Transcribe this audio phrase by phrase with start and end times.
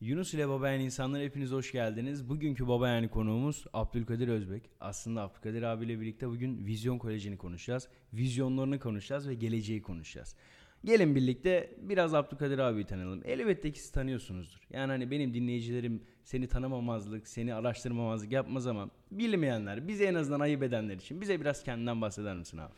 [0.00, 2.28] Yunus ile Babayan insanlar hepiniz hoş geldiniz.
[2.28, 4.70] Bugünkü Babayan konuğumuz Abdülkadir Özbek.
[4.80, 7.88] Aslında Abdülkadir abiyle birlikte bugün Vizyon Koleji'ni konuşacağız.
[8.12, 10.36] Vizyonlarını konuşacağız ve geleceği konuşacağız.
[10.84, 13.22] Gelin birlikte biraz Abdülkadir abiyi tanıyalım.
[13.24, 14.60] Elbette ki siz tanıyorsunuzdur.
[14.70, 20.62] Yani hani benim dinleyicilerim seni tanımamazlık, seni araştırmamazlık yapmaz ama bilmeyenler, bize en azından ayıp
[20.62, 22.74] edenler için bize biraz kendinden bahseder misin abi?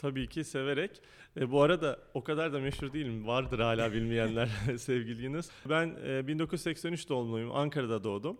[0.00, 0.90] Tabii ki severek.
[1.36, 3.26] E, bu arada o kadar da meşhur değilim.
[3.26, 5.48] Vardır hala bilmeyenler sevgili Yunus.
[5.68, 7.56] Ben e, 1983 doğumluyum.
[7.56, 8.36] Ankara'da doğdum.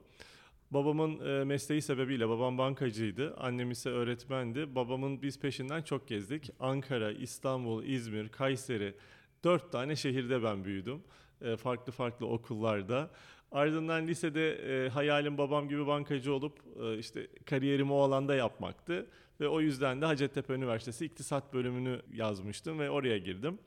[0.70, 3.34] Babamın e, mesleği sebebiyle babam bankacıydı.
[3.36, 4.74] Annem ise öğretmendi.
[4.74, 6.50] Babamın biz peşinden çok gezdik.
[6.60, 8.94] Ankara, İstanbul, İzmir, Kayseri.
[9.44, 11.02] Dört tane şehirde ben büyüdüm.
[11.42, 13.10] E, farklı farklı okullarda.
[13.52, 19.06] Ardından lisede e, hayalim babam gibi bankacı olup e, işte kariyerimi o alanda yapmaktı.
[19.40, 23.58] Ve o yüzden de Hacettepe Üniversitesi İktisat bölümünü yazmıştım ve oraya girdim.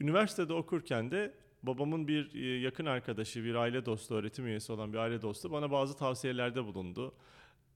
[0.00, 4.98] Üniversitede okurken de babamın bir e, yakın arkadaşı, bir aile dostu, öğretim üyesi olan bir
[4.98, 7.14] aile dostu bana bazı tavsiyelerde bulundu.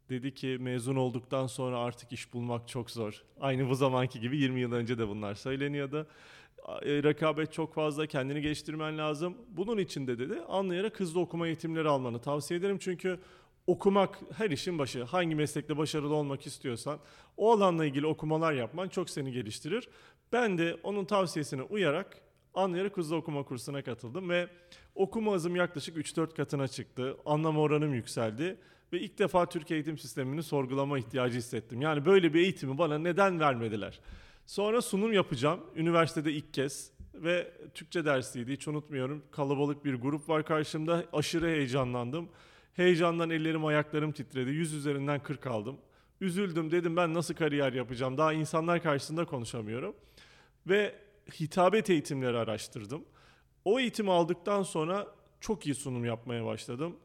[0.08, 3.24] Dedi ki mezun olduktan sonra artık iş bulmak çok zor.
[3.40, 6.06] Aynı bu zamanki gibi 20 yıl önce de bunlar söyleniyordu.
[6.82, 9.36] E, rekabet çok fazla, kendini geliştirmen lazım.
[9.48, 12.78] Bunun için de dedi anlayarak hızlı okuma eğitimleri almanı tavsiye ederim.
[12.78, 13.18] Çünkü
[13.68, 15.02] okumak her işin başı.
[15.02, 16.98] Hangi meslekte başarılı olmak istiyorsan
[17.36, 19.88] o alanla ilgili okumalar yapman çok seni geliştirir.
[20.32, 22.20] Ben de onun tavsiyesine uyarak
[22.54, 24.48] anlayarak hızlı okuma kursuna katıldım ve
[24.94, 27.16] okuma hızım yaklaşık 3-4 katına çıktı.
[27.26, 28.56] Anlama oranım yükseldi
[28.92, 31.80] ve ilk defa Türkiye eğitim sistemini sorgulama ihtiyacı hissettim.
[31.80, 34.00] Yani böyle bir eğitimi bana neden vermediler?
[34.46, 39.22] Sonra sunum yapacağım üniversitede ilk kez ve Türkçe dersiydi hiç unutmuyorum.
[39.30, 42.28] Kalabalık bir grup var karşımda aşırı heyecanlandım.
[42.78, 44.50] Heyecandan ellerim ayaklarım titredi.
[44.50, 45.76] Yüz üzerinden 40 aldım.
[46.20, 48.18] Üzüldüm dedim ben nasıl kariyer yapacağım.
[48.18, 49.94] Daha insanlar karşısında konuşamıyorum.
[50.66, 50.94] Ve
[51.40, 53.04] hitabet eğitimleri araştırdım.
[53.64, 55.06] O eğitimi aldıktan sonra
[55.40, 56.96] çok iyi sunum yapmaya başladım.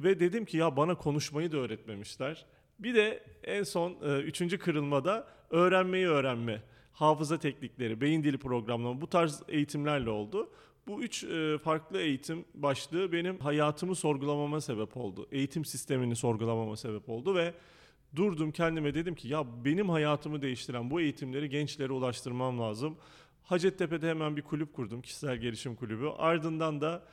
[0.00, 2.46] Ve dedim ki ya bana konuşmayı da öğretmemişler.
[2.78, 6.62] Bir de en son e, üçüncü kırılmada öğrenmeyi öğrenme,
[6.92, 10.50] hafıza teknikleri, beyin dili programlama bu tarz eğitimlerle oldu.
[10.90, 15.28] Bu üç e, farklı eğitim başlığı benim hayatımı sorgulamama sebep oldu.
[15.32, 17.54] Eğitim sistemini sorgulamama sebep oldu ve
[18.16, 22.96] durdum kendime dedim ki ya benim hayatımı değiştiren bu eğitimleri gençlere ulaştırmam lazım.
[23.42, 26.08] Hacettepe'de hemen bir kulüp kurdum, kişisel gelişim kulübü.
[26.18, 27.04] Ardından da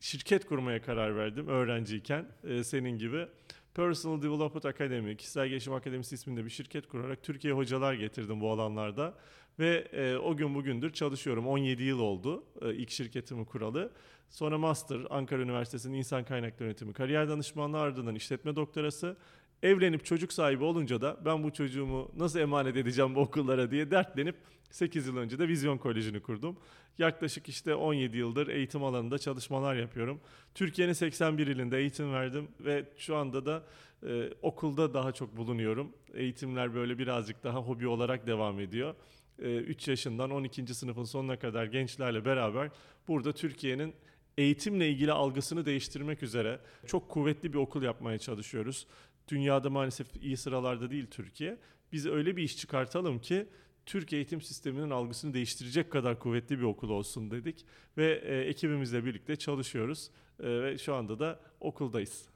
[0.00, 3.26] şirket kurmaya karar verdim öğrenciyken e, senin gibi.
[3.74, 9.14] Personal Development Academy, Kişisel Gelişim Akademisi isminde bir şirket kurarak Türkiye hocalar getirdim bu alanlarda.
[9.58, 11.46] Ve e, o gün bugündür çalışıyorum.
[11.46, 13.92] 17 yıl oldu e, ilk şirketimi kuralı.
[14.30, 19.16] Sonra master Ankara Üniversitesi'nin İnsan Kaynakları Yönetimi kariyer danışmanlığı ardından işletme doktorası.
[19.62, 24.36] Evlenip çocuk sahibi olunca da ben bu çocuğumu nasıl emanet edeceğim bu okullara diye dertlenip
[24.70, 26.56] 8 yıl önce de Vizyon Koleji'ni kurdum.
[26.98, 30.20] Yaklaşık işte 17 yıldır eğitim alanında çalışmalar yapıyorum.
[30.54, 33.62] Türkiye'nin 81 ilinde eğitim verdim ve şu anda da
[34.06, 35.92] e, okulda daha çok bulunuyorum.
[36.14, 38.94] Eğitimler böyle birazcık daha hobi olarak devam ediyor.
[39.38, 40.74] 3 e, yaşından 12.
[40.74, 42.70] sınıfın sonuna kadar gençlerle beraber
[43.08, 43.94] burada Türkiye'nin
[44.38, 48.86] eğitimle ilgili algısını değiştirmek üzere çok kuvvetli bir okul yapmaya çalışıyoruz.
[49.28, 51.58] Dünyada maalesef iyi sıralarda değil Türkiye.
[51.92, 53.46] Biz öyle bir iş çıkartalım ki
[53.86, 57.66] Türk eğitim sisteminin algısını değiştirecek kadar kuvvetli bir okul olsun dedik
[57.96, 62.28] ve e, ekibimizle birlikte çalışıyoruz e, ve şu anda da okuldayız.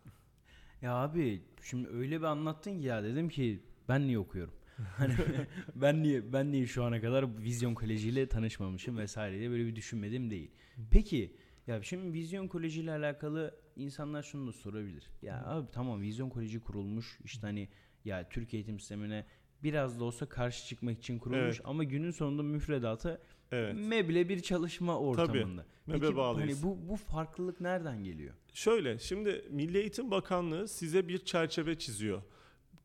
[0.83, 4.58] Ya abi şimdi öyle bir anlattın ki ya dedim ki ben niye okuyorum?
[4.97, 5.15] Hani
[5.75, 9.77] ben niye ben niye şu ana kadar Vizyon Koleji ile tanışmamışım vesaire diye böyle bir
[9.77, 10.51] düşünmedim değil.
[10.91, 15.11] Peki ya şimdi Vizyon Koleji ile alakalı insanlar şunu da sorabilir.
[15.23, 17.69] Ya abi tamam Vizyon Koleji kurulmuş işte hani
[18.05, 19.27] ya Türk eğitim sistemine
[19.63, 21.61] biraz da olsa karşı çıkmak için kurulmuş evet.
[21.65, 23.21] ama günün sonunda müfredatı
[23.53, 23.75] evet.
[23.75, 25.63] meble bir çalışma ortamında.
[25.63, 26.01] Tabii.
[26.01, 28.35] Peki hani bu bu farklılık nereden geliyor?
[28.55, 32.23] Şöyle şimdi Milli Eğitim Bakanlığı size bir çerçeve çiziyor.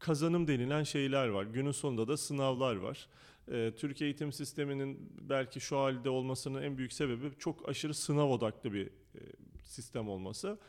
[0.04, 1.44] Kazanım denilen şeyler var.
[1.44, 3.08] Günün sonunda da sınavlar var.
[3.52, 8.74] Ee, Türkiye eğitim sisteminin belki şu halde olmasının en büyük sebebi çok aşırı sınav odaklı
[8.74, 9.20] bir e,
[9.64, 10.60] sistem olması.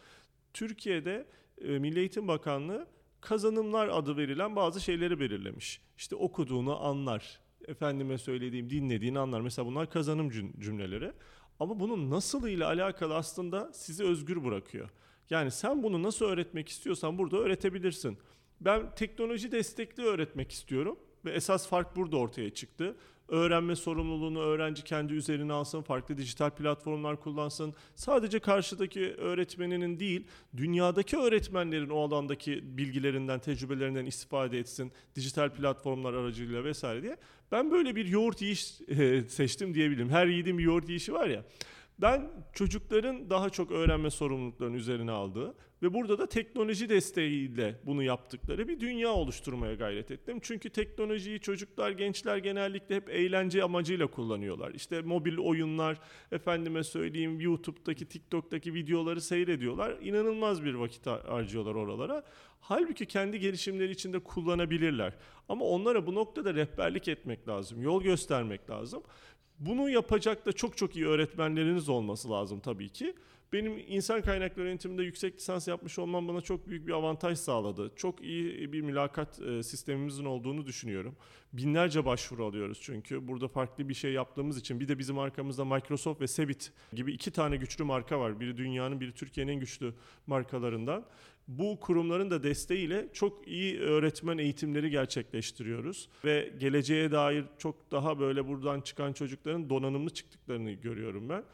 [0.53, 1.27] Türkiye'de
[1.65, 2.87] e, Milli Eğitim Bakanlığı
[3.21, 5.81] kazanımlar adı verilen bazı şeyleri belirlemiş.
[5.97, 9.41] İşte okuduğunu anlar, efendime söylediğim dinlediğini anlar.
[9.41, 11.13] Mesela bunlar kazanım cümleleri.
[11.61, 14.91] Ama bunun nasıl ile alakalı aslında sizi özgür bırakıyor.
[15.31, 18.19] Yani sen bunu nasıl öğretmek istiyorsan burada öğretebilirsin.
[18.61, 22.97] Ben teknoloji destekli öğretmek istiyorum ve esas fark burada ortaya çıktı
[23.29, 27.75] öğrenme sorumluluğunu öğrenci kendi üzerine alsın, farklı dijital platformlar kullansın.
[27.95, 36.65] Sadece karşıdaki öğretmeninin değil, dünyadaki öğretmenlerin o alandaki bilgilerinden, tecrübelerinden istifade etsin, dijital platformlar aracılığıyla
[36.65, 37.17] vesaire diye.
[37.53, 40.11] Ben böyle bir yoğurt yiyiş e, seçtim diyebilirim.
[40.11, 41.45] Her bir yoğurt yiyişi var ya.
[41.99, 48.69] Ben çocukların daha çok öğrenme sorumluluklarını üzerine aldığı ve burada da teknoloji desteğiyle bunu yaptıkları
[48.69, 50.39] bir dünya oluşturmaya gayret ettim.
[50.43, 54.75] Çünkü teknolojiyi çocuklar, gençler genellikle hep eğlence amacıyla kullanıyorlar.
[54.75, 56.01] İşte mobil oyunlar,
[56.33, 59.97] efendime söyleyeyim YouTube'daki, TikTok'taki videoları seyrediyorlar.
[60.03, 62.23] İnanılmaz bir vakit harcıyorlar oralara.
[62.61, 65.15] Halbuki kendi gelişimleri içinde kullanabilirler.
[65.49, 69.03] Ama onlara bu noktada rehberlik etmek lazım, yol göstermek lazım.
[69.59, 73.15] Bunu yapacak da çok çok iyi öğretmenleriniz olması lazım tabii ki.
[73.53, 77.93] Benim insan kaynakları yönetiminde yüksek lisans yapmış olmam bana çok büyük bir avantaj sağladı.
[77.97, 81.17] Çok iyi bir mülakat e, sistemimizin olduğunu düşünüyorum.
[81.53, 83.29] Binlerce başvuru alıyoruz çünkü.
[83.29, 84.81] Burada farklı bir şey yaptığımız için.
[84.81, 88.41] Bir de bizim arkamızda Microsoft ve Sebit gibi iki tane güçlü marka var.
[88.41, 89.95] Biri dünyanın, biri Türkiye'nin en güçlü
[90.27, 91.05] markalarından.
[91.49, 98.49] Bu kurumların da desteğiyle çok iyi öğretmen eğitimleri gerçekleştiriyoruz ve geleceğe dair çok daha böyle
[98.49, 101.45] buradan çıkan çocukların donanımlı çıktıklarını görüyorum ben.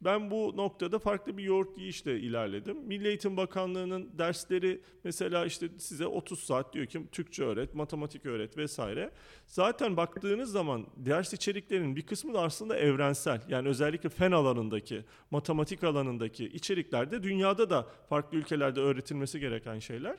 [0.00, 2.76] Ben bu noktada farklı bir yoğurt yiyişle ilerledim.
[2.76, 8.56] Milli Eğitim Bakanlığı'nın dersleri mesela işte size 30 saat diyor ki Türkçe öğret, matematik öğret
[8.56, 9.10] vesaire.
[9.46, 13.40] Zaten baktığınız zaman ders içeriklerinin bir kısmı da aslında evrensel.
[13.48, 20.16] Yani özellikle fen alanındaki, matematik alanındaki içeriklerde dünyada da farklı ülkelerde öğretilmesi gereken şeyler.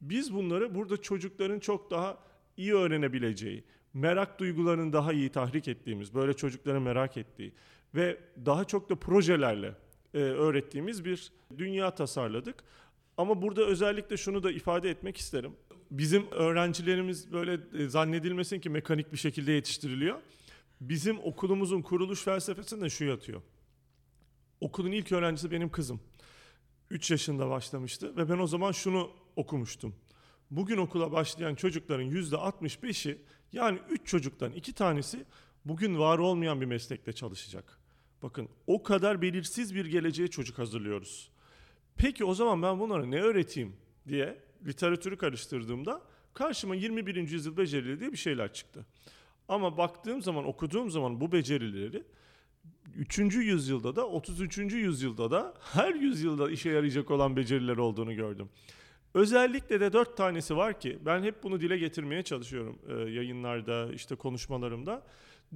[0.00, 2.18] Biz bunları burada çocukların çok daha
[2.56, 3.64] iyi öğrenebileceği,
[3.94, 7.52] merak duygularını daha iyi tahrik ettiğimiz, böyle çocukların merak ettiği
[7.94, 9.74] ve daha çok da projelerle
[10.14, 12.64] e, öğrettiğimiz bir dünya tasarladık.
[13.16, 15.52] Ama burada özellikle şunu da ifade etmek isterim.
[15.90, 20.18] Bizim öğrencilerimiz böyle e, zannedilmesin ki mekanik bir şekilde yetiştiriliyor.
[20.80, 23.42] Bizim okulumuzun kuruluş felsefesinde şu yatıyor.
[24.60, 26.00] Okulun ilk öğrencisi benim kızım.
[26.92, 29.94] 3 yaşında başlamıştı ve ben o zaman şunu okumuştum.
[30.50, 33.18] Bugün okula başlayan çocukların %65'i
[33.52, 35.24] yani 3 çocuktan 2 tanesi
[35.64, 37.78] bugün var olmayan bir meslekte çalışacak.
[38.22, 41.30] Bakın o kadar belirsiz bir geleceğe çocuk hazırlıyoruz.
[41.96, 43.76] Peki o zaman ben bunlara ne öğreteyim
[44.08, 46.02] diye literatürü karıştırdığımda
[46.34, 47.16] karşıma 21.
[47.16, 48.86] yüzyıl becerileri diye bir şeyler çıktı.
[49.48, 52.04] Ama baktığım zaman okuduğum zaman bu becerileri
[52.98, 53.18] 3.
[53.18, 54.58] yüzyılda da 33.
[54.58, 58.48] yüzyılda da her yüzyılda işe yarayacak olan beceriler olduğunu gördüm.
[59.14, 64.14] Özellikle de dört tanesi var ki ben hep bunu dile getirmeye çalışıyorum e, yayınlarda işte
[64.14, 65.02] konuşmalarımda.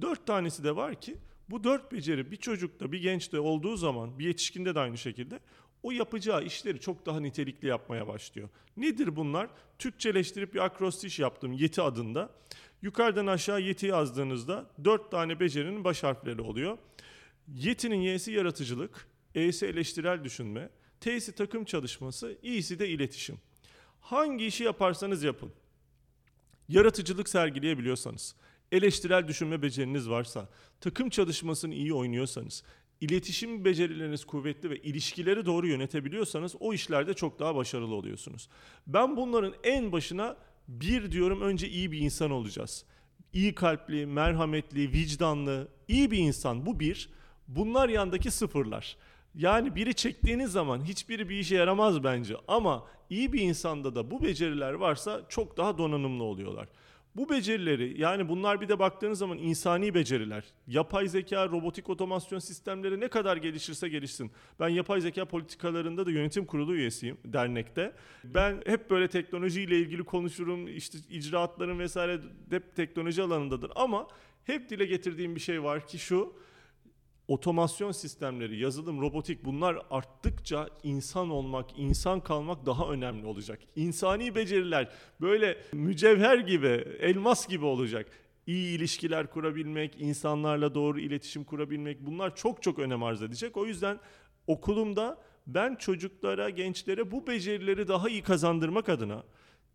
[0.01, 1.17] Dört tanesi de var ki
[1.49, 5.39] bu dört beceri bir çocukta bir gençte olduğu zaman bir yetişkinde de aynı şekilde
[5.83, 8.49] o yapacağı işleri çok daha nitelikli yapmaya başlıyor.
[8.77, 9.49] Nedir bunlar?
[9.79, 12.29] Türkçeleştirip bir akrostiş yaptım Yeti adında.
[12.81, 16.77] Yukarıdan aşağı Yeti yazdığınızda dört tane becerinin baş harfleri oluyor.
[17.47, 20.69] Yeti'nin Y'si yaratıcılık, E'si eleştirel düşünme,
[21.01, 23.37] T'si takım çalışması, İ'si de iletişim.
[23.99, 25.51] Hangi işi yaparsanız yapın.
[26.69, 28.35] Yaratıcılık sergileyebiliyorsanız,
[28.71, 30.49] eleştirel düşünme beceriniz varsa,
[30.81, 32.63] takım çalışmasını iyi oynuyorsanız,
[33.01, 38.49] iletişim becerileriniz kuvvetli ve ilişkileri doğru yönetebiliyorsanız o işlerde çok daha başarılı oluyorsunuz.
[38.87, 42.85] Ben bunların en başına bir diyorum önce iyi bir insan olacağız.
[43.33, 47.09] İyi kalpli, merhametli, vicdanlı, iyi bir insan bu bir.
[47.47, 48.97] Bunlar yandaki sıfırlar.
[49.35, 54.23] Yani biri çektiğiniz zaman hiçbiri bir işe yaramaz bence ama iyi bir insanda da bu
[54.23, 56.67] beceriler varsa çok daha donanımlı oluyorlar.
[57.15, 60.43] Bu becerileri yani bunlar bir de baktığınız zaman insani beceriler.
[60.67, 64.31] Yapay zeka, robotik otomasyon sistemleri ne kadar gelişirse gelişsin.
[64.59, 67.93] Ben yapay zeka politikalarında da yönetim kurulu üyesiyim dernekte.
[68.23, 70.67] Ben hep böyle teknolojiyle ilgili konuşurum.
[70.67, 74.07] İşte icraatların vesaire hep teknoloji alanındadır ama
[74.43, 76.33] hep dile getirdiğim bir şey var ki şu
[77.27, 83.59] otomasyon sistemleri, yazılım, robotik bunlar arttıkça insan olmak, insan kalmak daha önemli olacak.
[83.75, 84.91] İnsani beceriler
[85.21, 88.09] böyle mücevher gibi, elmas gibi olacak.
[88.47, 93.57] İyi ilişkiler kurabilmek, insanlarla doğru iletişim kurabilmek bunlar çok çok önem arz edecek.
[93.57, 93.99] O yüzden
[94.47, 95.17] okulumda
[95.47, 99.23] ben çocuklara, gençlere bu becerileri daha iyi kazandırmak adına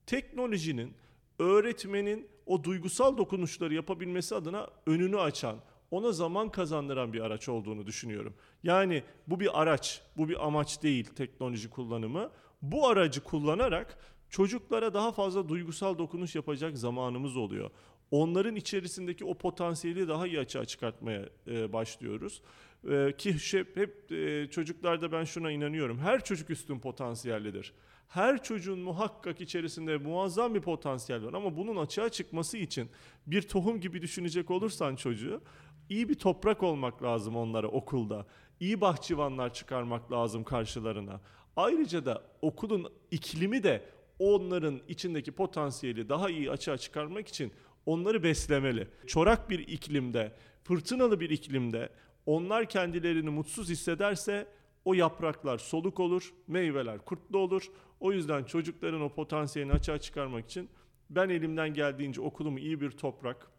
[0.06, 0.94] teknolojinin,
[1.38, 5.56] öğretmenin o duygusal dokunuşları yapabilmesi adına önünü açan,
[5.92, 8.34] ona zaman kazandıran bir araç olduğunu düşünüyorum.
[8.62, 12.30] Yani bu bir araç, bu bir amaç değil teknoloji kullanımı.
[12.62, 13.98] Bu aracı kullanarak
[14.30, 17.70] çocuklara daha fazla duygusal dokunuş yapacak zamanımız oluyor.
[18.10, 22.42] Onların içerisindeki o potansiyeli daha iyi açığa çıkartmaya e, başlıyoruz.
[22.90, 25.98] E, ki hep, hep e, çocuklarda ben şuna inanıyorum.
[25.98, 27.72] Her çocuk üstün potansiyellidir.
[28.08, 32.88] Her çocuğun muhakkak içerisinde muazzam bir potansiyel var ama bunun açığa çıkması için
[33.26, 35.40] bir tohum gibi düşünecek olursan çocuğu
[35.88, 38.26] iyi bir toprak olmak lazım onlara okulda.
[38.60, 41.20] İyi bahçıvanlar çıkarmak lazım karşılarına.
[41.56, 43.84] Ayrıca da okulun iklimi de
[44.18, 47.52] onların içindeki potansiyeli daha iyi açığa çıkarmak için
[47.86, 48.88] onları beslemeli.
[49.06, 50.32] Çorak bir iklimde,
[50.64, 51.88] fırtınalı bir iklimde
[52.26, 54.46] onlar kendilerini mutsuz hissederse
[54.84, 57.66] o yapraklar soluk olur, meyveler kurtlu olur.
[58.00, 60.68] O yüzden çocukların o potansiyelini açığa çıkarmak için
[61.10, 63.50] ben elimden geldiğince okulumu iyi bir toprak,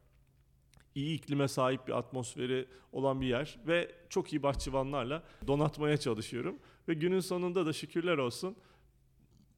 [0.96, 6.60] iyi iklime sahip bir atmosferi olan bir yer ve çok iyi bahçıvanlarla donatmaya çalışıyorum.
[6.88, 8.56] Ve günün sonunda da şükürler olsun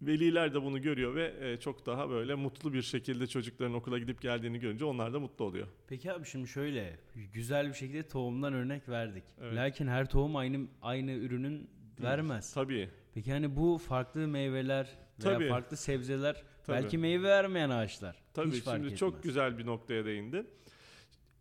[0.01, 4.22] veliler de bunu görüyor ve e, çok daha böyle mutlu bir şekilde çocukların okula gidip
[4.22, 5.68] geldiğini görünce onlar da mutlu oluyor.
[5.88, 7.00] Peki abi şimdi şöyle
[7.34, 9.24] güzel bir şekilde tohumdan örnek verdik.
[9.42, 9.56] Evet.
[9.56, 11.70] Lakin her tohum aynı aynı ürünün
[12.01, 12.54] vermez.
[12.54, 12.89] Tabii.
[13.13, 14.86] Peki hani bu farklı meyveler
[15.24, 15.50] veya Tabii.
[15.50, 16.75] farklı sebzeler Tabii.
[16.77, 18.15] belki meyve vermeyen ağaçlar.
[18.34, 19.24] Tabii Hiç fark şimdi çok etmez.
[19.24, 20.46] güzel bir noktaya değindi.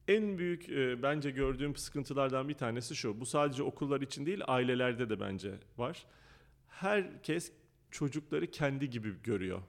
[0.09, 3.21] En büyük e, bence gördüğüm sıkıntılardan bir tanesi şu.
[3.21, 6.07] Bu sadece okullar için değil ailelerde de bence var.
[6.69, 7.53] Herkes
[7.91, 9.63] çocukları kendi gibi görüyor.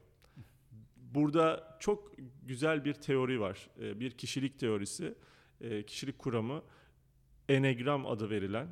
[0.98, 2.12] Burada çok
[2.44, 3.70] güzel bir teori var.
[3.82, 5.16] E, bir kişilik teorisi,
[5.62, 6.64] e, kişilik kuramı.
[7.50, 8.68] Enegram adı verilen.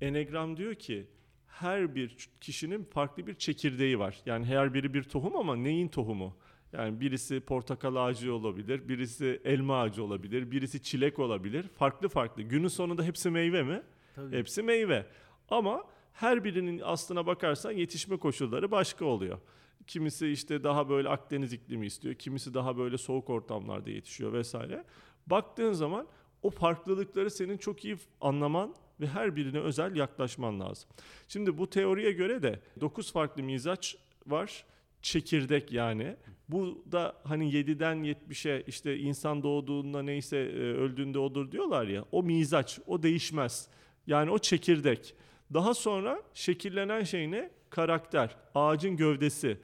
[0.00, 1.06] Enegram diyor ki
[1.46, 4.22] her bir kişinin farklı bir çekirdeği var.
[4.26, 6.36] Yani her biri bir tohum ama neyin tohumu?
[6.72, 11.68] Yani birisi portakal ağacı olabilir, birisi elma ağacı olabilir, birisi çilek olabilir.
[11.68, 12.42] Farklı farklı.
[12.42, 13.82] Günün sonunda hepsi meyve mi?
[14.14, 14.36] Tabii.
[14.36, 15.06] Hepsi meyve.
[15.48, 19.38] Ama her birinin aslına bakarsan yetişme koşulları başka oluyor.
[19.86, 24.84] Kimisi işte daha böyle Akdeniz iklimi istiyor, kimisi daha böyle soğuk ortamlarda yetişiyor vesaire.
[25.26, 26.06] Baktığın zaman
[26.42, 30.90] o farklılıkları senin çok iyi anlaman ve her birine özel yaklaşman lazım.
[31.28, 33.96] Şimdi bu teoriye göre de 9 farklı mizaç
[34.26, 34.64] var.
[35.02, 36.16] Çekirdek yani.
[36.48, 42.04] Bu da hani 7'den 70'e işte insan doğduğunda neyse e, öldüğünde odur diyorlar ya.
[42.12, 43.68] O mizaç, o değişmez.
[44.06, 45.14] Yani o çekirdek.
[45.54, 47.50] Daha sonra şekillenen şey ne?
[47.70, 49.58] Karakter, ağacın gövdesi.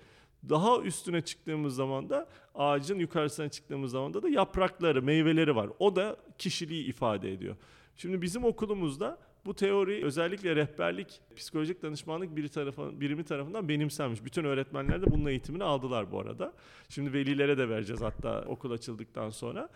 [0.48, 5.70] Daha üstüne çıktığımız zaman da ağacın yukarısına çıktığımız zaman da da yaprakları, meyveleri var.
[5.78, 7.56] O da kişiliği ifade ediyor.
[7.96, 14.24] Şimdi bizim okulumuzda bu teori özellikle rehberlik, psikolojik danışmanlık biri tarafı, birimi tarafından benimsenmiş.
[14.24, 16.52] Bütün öğretmenler de bunun eğitimini aldılar bu arada.
[16.88, 19.68] Şimdi velilere de vereceğiz hatta okul açıldıktan sonra.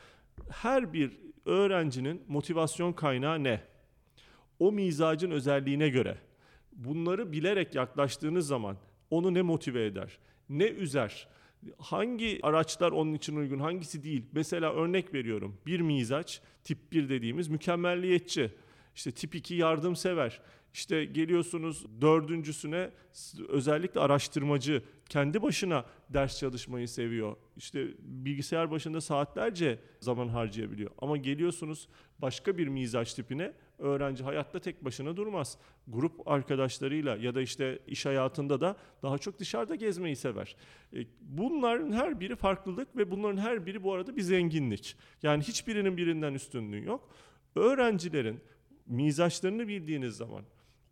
[0.51, 3.61] Her bir öğrencinin motivasyon kaynağı ne?
[4.59, 6.19] O mizacın özelliğine göre
[6.73, 8.77] bunları bilerek yaklaştığınız zaman
[9.11, 11.29] onu ne motive eder, ne üzer,
[11.79, 14.27] hangi araçlar onun için uygun, hangisi değil.
[14.33, 15.57] Mesela örnek veriyorum.
[15.67, 18.51] Bir mizaç, tip 1 dediğimiz mükemmelliyetçi.
[18.99, 20.41] İşte tip 2 yardımsever.
[20.75, 22.91] İşte geliyorsunuz dördüncüsüne
[23.49, 27.37] özellikle araştırmacı, kendi başına ders çalışmayı seviyor.
[27.57, 30.91] İşte bilgisayar başında saatlerce zaman harcayabiliyor.
[30.99, 31.89] Ama geliyorsunuz
[32.19, 35.59] başka bir mizaç tipine öğrenci hayatta tek başına durmaz.
[35.89, 40.57] Grup arkadaşlarıyla ya da işte iş hayatında da daha çok dışarıda gezmeyi sever.
[40.97, 44.97] E, Bunların her biri farklılık ve bunların her biri bu arada bir zenginlik.
[45.23, 47.11] Yani hiçbirinin birinden üstünlüğü yok.
[47.55, 48.41] Öğrencilerin
[48.89, 50.45] mizaçlarını bildiğiniz zaman,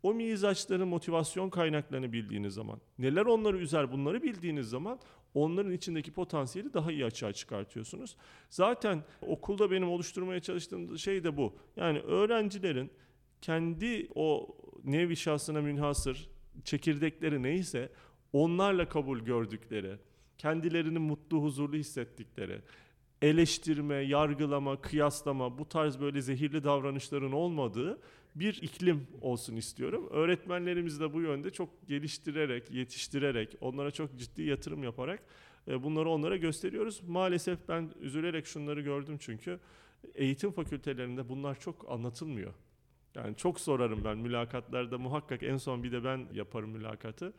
[0.03, 4.99] o mizaçların motivasyon kaynaklarını bildiğiniz zaman, neler onları üzer bunları bildiğiniz zaman
[5.33, 8.17] onların içindeki potansiyeli daha iyi açığa çıkartıyorsunuz.
[8.49, 11.55] Zaten okulda benim oluşturmaya çalıştığım şey de bu.
[11.75, 12.91] Yani öğrencilerin
[13.41, 16.29] kendi o nevi şahsına münhasır
[16.63, 17.89] çekirdekleri neyse
[18.33, 19.95] onlarla kabul gördükleri,
[20.37, 22.61] kendilerini mutlu, huzurlu hissettikleri,
[23.21, 27.99] eleştirme, yargılama, kıyaslama bu tarz böyle zehirli davranışların olmadığı
[28.35, 30.07] bir iklim olsun istiyorum.
[30.11, 35.23] Öğretmenlerimizi de bu yönde çok geliştirerek, yetiştirerek, onlara çok ciddi yatırım yaparak
[35.67, 37.01] e, bunları onlara gösteriyoruz.
[37.07, 39.59] Maalesef ben üzülerek şunları gördüm çünkü
[40.15, 42.53] eğitim fakültelerinde bunlar çok anlatılmıyor.
[43.15, 47.33] Yani çok sorarım ben mülakatlarda muhakkak en son bir de ben yaparım mülakatı.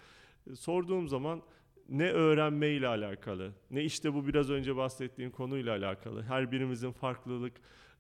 [0.51, 1.43] E, Sorduğum zaman
[1.89, 6.23] ne öğrenmeyle alakalı, ne işte bu biraz önce bahsettiğim konuyla alakalı.
[6.23, 7.53] Her birimizin farklılık,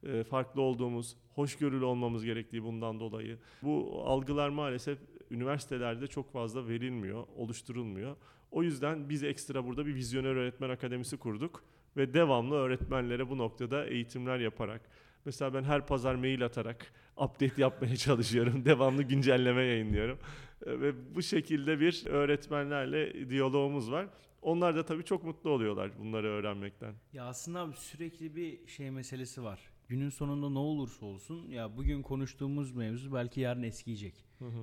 [0.02, 3.38] e, farklı olduğumuz, hoşgörülü olmamız gerektiği bundan dolayı.
[3.62, 4.98] Bu algılar maalesef
[5.30, 8.16] üniversitelerde çok fazla verilmiyor, oluşturulmuyor.
[8.50, 11.64] O yüzden biz ekstra burada bir vizyoner öğretmen akademisi kurduk
[11.96, 14.80] ve devamlı öğretmenlere bu noktada eğitimler yaparak
[15.28, 18.64] Mesela ben her pazar mail atarak update yapmaya çalışıyorum.
[18.64, 20.18] Devamlı güncelleme yayınlıyorum.
[20.66, 24.08] E, Ve bu şekilde bir öğretmenlerle diyalogumuz var.
[24.42, 26.94] Onlar da tabii çok mutlu oluyorlar bunları öğrenmekten.
[27.12, 29.60] Ya aslında abi sürekli bir şey meselesi var.
[29.88, 34.14] Günün sonunda ne olursa olsun ya bugün konuştuğumuz mevzu belki yarın eskiyecek.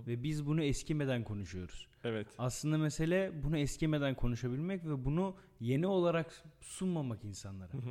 [0.07, 1.87] Ve biz bunu eskimeden konuşuyoruz.
[2.03, 2.27] Evet.
[2.37, 7.71] Aslında mesele bunu eskimeden konuşabilmek ve bunu yeni olarak sunmamak insanlara.
[7.73, 7.81] Ya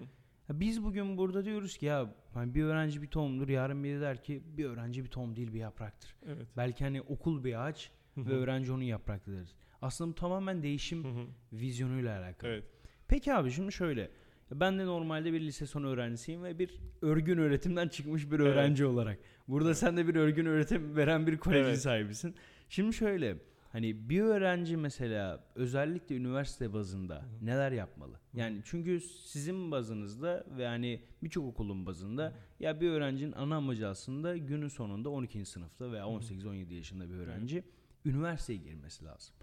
[0.50, 3.48] biz bugün burada diyoruz ki ya hani bir öğrenci bir tohumdur.
[3.48, 6.14] Yarın biri der ki bir öğrenci bir tohum değil bir yapraktır.
[6.26, 6.46] Evet.
[6.56, 9.54] Belki hani okul bir ağaç ve öğrenci onun yapraktır deriz.
[9.82, 12.50] Aslında bu tamamen değişim vizyonuyla alakalı.
[12.50, 12.64] Evet.
[13.08, 14.10] Peki abi şimdi şöyle.
[14.52, 18.46] Ben de normalde bir lise son öğrencisiyim ve bir örgün öğretimden çıkmış bir Evet.
[18.46, 19.18] öğrenci olarak.
[19.48, 19.78] Burada Evet.
[19.78, 21.80] sen de bir örgün öğretim veren bir kolejin Evet.
[21.80, 22.34] sahibisin.
[22.68, 23.36] Şimdi şöyle
[23.74, 28.20] hani bir öğrenci mesela özellikle üniversite bazında neler yapmalı?
[28.34, 34.36] Yani çünkü sizin bazınızda ve hani birçok okulun bazında ya bir öğrencinin ana amacı aslında
[34.36, 35.44] günün sonunda 12.
[35.44, 37.64] sınıfta veya 18-17 yaşında bir öğrenci
[38.04, 39.34] üniversiteye girmesi lazım.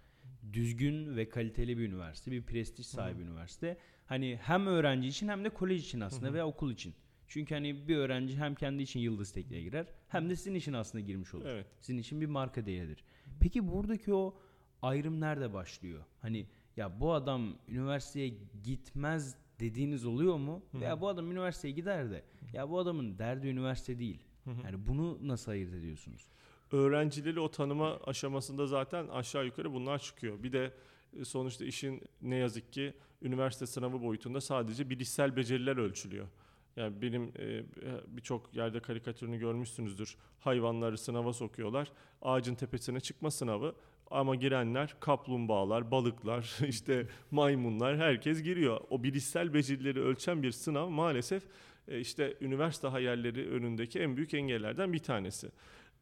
[0.53, 3.77] Düzgün ve kaliteli bir üniversite, bir prestij sahibi üniversite.
[4.05, 6.93] Hani hem öğrenci için hem de kolej için aslında veya okul için.
[7.27, 11.05] Çünkü hani bir öğrenci hem kendi için yıldız tekneye girer hem de sizin için aslında
[11.05, 11.45] girmiş olur.
[11.45, 11.65] Evet.
[11.79, 13.03] Sizin için bir marka değeridir.
[13.39, 14.35] Peki buradaki o
[14.81, 16.03] ayrım nerede başlıyor?
[16.21, 16.45] Hani
[16.77, 18.33] ya bu adam üniversiteye
[18.63, 20.63] gitmez dediğiniz oluyor mu?
[20.73, 22.23] Veya bu adam üniversiteye gider de
[22.53, 24.19] ya bu adamın derdi üniversite değil.
[24.45, 26.27] Yani bunu nasıl ayırt ediyorsunuz?
[26.71, 30.43] öğrencileri o tanıma aşamasında zaten aşağı yukarı bunlar çıkıyor.
[30.43, 30.73] Bir de
[31.19, 36.27] e, sonuçta işin ne yazık ki üniversite sınavı boyutunda sadece bilişsel beceriler ölçülüyor.
[36.75, 37.63] Yani benim e,
[38.07, 40.17] birçok yerde karikatürünü görmüşsünüzdür.
[40.39, 41.91] Hayvanları sınava sokuyorlar.
[42.21, 43.75] Ağacın tepesine çıkma sınavı
[44.11, 48.81] ama girenler kaplumbağalar, balıklar, işte maymunlar herkes giriyor.
[48.89, 51.43] O bilişsel becerileri ölçen bir sınav maalesef
[51.87, 55.51] e, işte üniversite hayalleri önündeki en büyük engellerden bir tanesi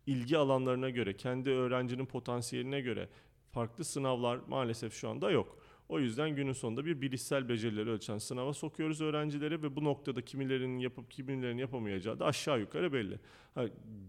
[0.07, 3.09] ilgi alanlarına göre, kendi öğrencinin potansiyeline göre
[3.51, 5.58] farklı sınavlar maalesef şu anda yok.
[5.89, 10.79] O yüzden günün sonunda bir bilişsel becerileri ölçen sınava sokuyoruz öğrencileri ve bu noktada kimilerinin
[10.79, 13.19] yapıp kimilerinin yapamayacağı da aşağı yukarı belli.
[13.55, 13.65] Ha,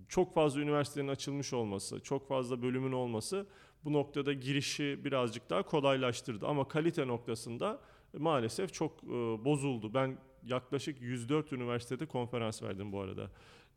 [0.08, 3.46] çok fazla üniversitenin açılmış olması, çok fazla bölümün olması
[3.84, 6.46] bu noktada girişi birazcık daha kolaylaştırdı.
[6.46, 7.80] Ama kalite noktasında
[8.18, 9.08] maalesef çok e,
[9.44, 9.94] bozuldu.
[9.94, 13.30] Ben yaklaşık 104 üniversitede konferans verdim bu arada.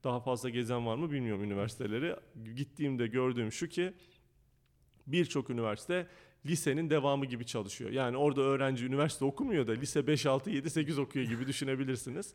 [0.04, 2.16] Daha fazla gezen var mı bilmiyorum üniversiteleri.
[2.56, 3.94] Gittiğimde gördüğüm şu ki
[5.08, 6.08] birçok üniversite
[6.46, 7.92] lisenin devamı gibi çalışıyor.
[7.92, 12.34] Yani orada öğrenci üniversite okumuyor da lise 5, 6, 7, 8 okuyor gibi düşünebilirsiniz.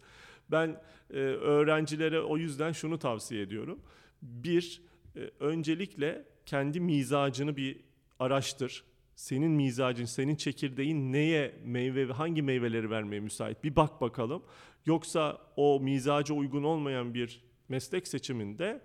[0.50, 3.79] Ben e, öğrencilere o yüzden şunu tavsiye ediyorum.
[4.23, 4.83] Bir,
[5.17, 7.81] e, öncelikle kendi mizacını bir
[8.19, 8.85] araştır.
[9.17, 13.65] Senin mizacın, senin çekirdeğin neye meyve ve hangi meyveleri vermeye müsait?
[13.65, 14.43] Bir bak bakalım.
[14.87, 18.80] Yoksa o mizaca uygun olmayan bir meslek seçiminde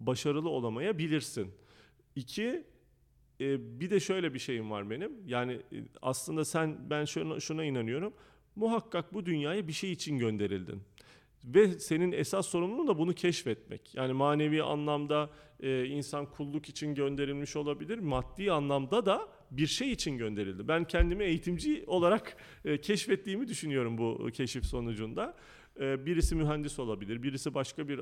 [0.00, 1.50] başarılı olamayabilirsin.
[2.16, 2.64] İki,
[3.40, 5.12] e, bir de şöyle bir şeyim var benim.
[5.26, 8.12] Yani e, aslında sen ben şuna, şuna inanıyorum.
[8.56, 10.82] Muhakkak bu dünyaya bir şey için gönderildin.
[11.44, 13.94] Ve senin esas sorumluluğun da bunu keşfetmek.
[13.94, 17.98] Yani manevi anlamda e, insan kulluk için gönderilmiş olabilir.
[17.98, 20.68] Maddi anlamda da bir şey için gönderildi.
[20.68, 25.36] Ben kendimi eğitimci olarak e, keşfettiğimi düşünüyorum bu keşif sonucunda.
[25.80, 27.98] E, birisi mühendis olabilir, birisi başka bir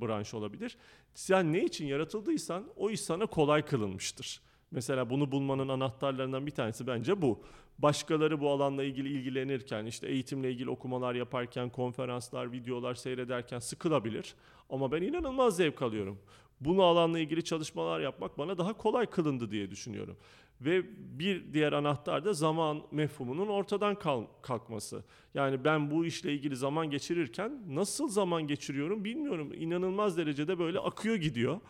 [0.00, 0.76] branş olabilir.
[1.14, 4.40] Sen ne için yaratıldıysan o iş sana kolay kılınmıştır.
[4.70, 7.40] Mesela bunu bulmanın anahtarlarından bir tanesi bence bu.
[7.78, 14.34] Başkaları bu alanla ilgili ilgilenirken, işte eğitimle ilgili okumalar yaparken, konferanslar, videolar seyrederken sıkılabilir.
[14.70, 16.18] Ama ben inanılmaz zevk alıyorum.
[16.60, 20.16] Bunu alanla ilgili çalışmalar yapmak bana daha kolay kılındı diye düşünüyorum.
[20.60, 20.82] Ve
[21.18, 25.04] bir diğer anahtar da zaman mefhumunun ortadan kal- kalkması.
[25.34, 29.52] Yani ben bu işle ilgili zaman geçirirken nasıl zaman geçiriyorum bilmiyorum.
[29.54, 31.60] İnanılmaz derecede böyle akıyor gidiyor.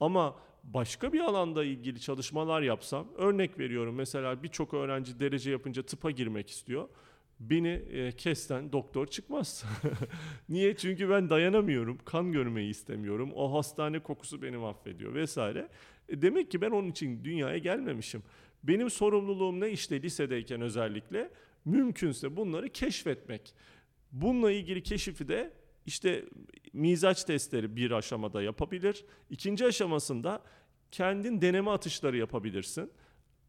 [0.00, 6.10] Ama başka bir alanda ilgili çalışmalar yapsam, örnek veriyorum mesela birçok öğrenci derece yapınca tıpa
[6.10, 6.88] girmek istiyor.
[7.40, 9.64] Beni e, kesten doktor çıkmaz.
[10.48, 10.76] Niye?
[10.76, 11.98] Çünkü ben dayanamıyorum.
[12.04, 13.32] Kan görmeyi istemiyorum.
[13.34, 15.68] O hastane kokusu beni mahvediyor vesaire.
[16.08, 18.22] E, demek ki ben onun için dünyaya gelmemişim.
[18.62, 21.30] Benim sorumluluğum ne işte lisedeyken özellikle
[21.64, 23.54] mümkünse bunları keşfetmek.
[24.12, 25.52] Bununla ilgili keşifi de
[25.86, 26.24] işte
[26.72, 29.04] mizaç testleri bir aşamada yapabilir.
[29.30, 30.42] İkinci aşamasında
[30.90, 32.90] kendin deneme atışları yapabilirsin.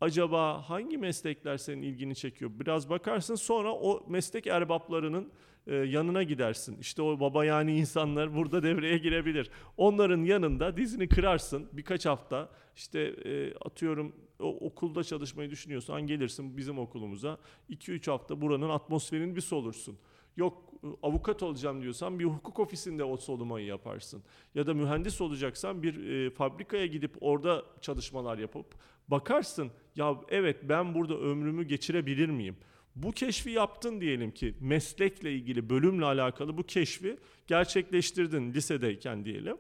[0.02, 2.52] Acaba hangi meslekler senin ilgini çekiyor?
[2.60, 5.32] Biraz bakarsın sonra o meslek erbaplarının
[5.68, 6.78] e, yanına gidersin.
[6.80, 9.50] İşte o baba yani insanlar burada devreye girebilir.
[9.78, 12.50] Onların yanında dizini kırarsın birkaç hafta.
[12.76, 17.38] İşte e, atıyorum o, okulda çalışmayı düşünüyorsan gelirsin bizim okulumuza.
[17.70, 19.98] 2-3 hafta buranın atmosferini bir solursun.
[20.38, 20.66] Yok
[21.02, 24.24] avukat olacağım diyorsan bir hukuk ofisinde o solumayı yaparsın.
[24.56, 28.66] Ya da mühendis olacaksan bir e, fabrikaya gidip orada çalışmalar yapıp
[29.08, 32.58] bakarsın ya evet ben burada ömrümü geçirebilir miyim?
[32.96, 37.18] Bu keşfi yaptın diyelim ki meslekle ilgili bölümle alakalı bu keşfi
[37.48, 39.58] gerçekleştirdin lisedeyken diyelim.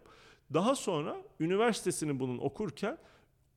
[0.53, 2.97] Daha sonra üniversitesini bunun okurken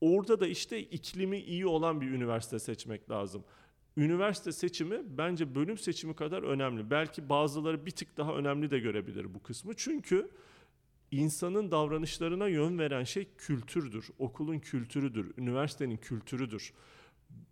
[0.01, 3.43] orada da işte iklimi iyi olan bir üniversite seçmek lazım
[3.99, 6.91] üniversite seçimi bence bölüm seçimi kadar önemli.
[6.91, 9.73] Belki bazıları bir tık daha önemli de görebilir bu kısmı.
[9.77, 10.29] Çünkü
[11.11, 14.09] insanın davranışlarına yön veren şey kültürdür.
[14.19, 16.73] Okulun kültürüdür, üniversitenin kültürüdür.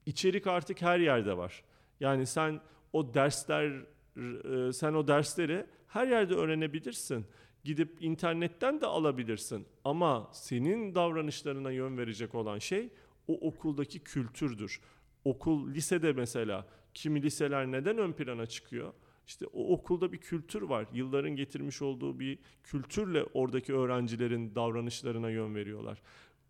[0.05, 1.63] İçerik artık her yerde var.
[1.99, 2.61] Yani sen
[2.93, 3.71] o dersler
[4.17, 7.25] e, sen o dersleri her yerde öğrenebilirsin.
[7.63, 9.65] Gidip internetten de alabilirsin.
[9.83, 12.89] Ama senin davranışlarına yön verecek olan şey
[13.27, 14.81] o okuldaki kültürdür.
[15.27, 18.93] Okul lisede mesela kimi liseler neden ön plana çıkıyor?
[19.27, 20.87] İşte o okulda bir kültür var.
[20.93, 26.01] Yılların getirmiş olduğu bir kültürle oradaki öğrencilerin davranışlarına yön veriyorlar.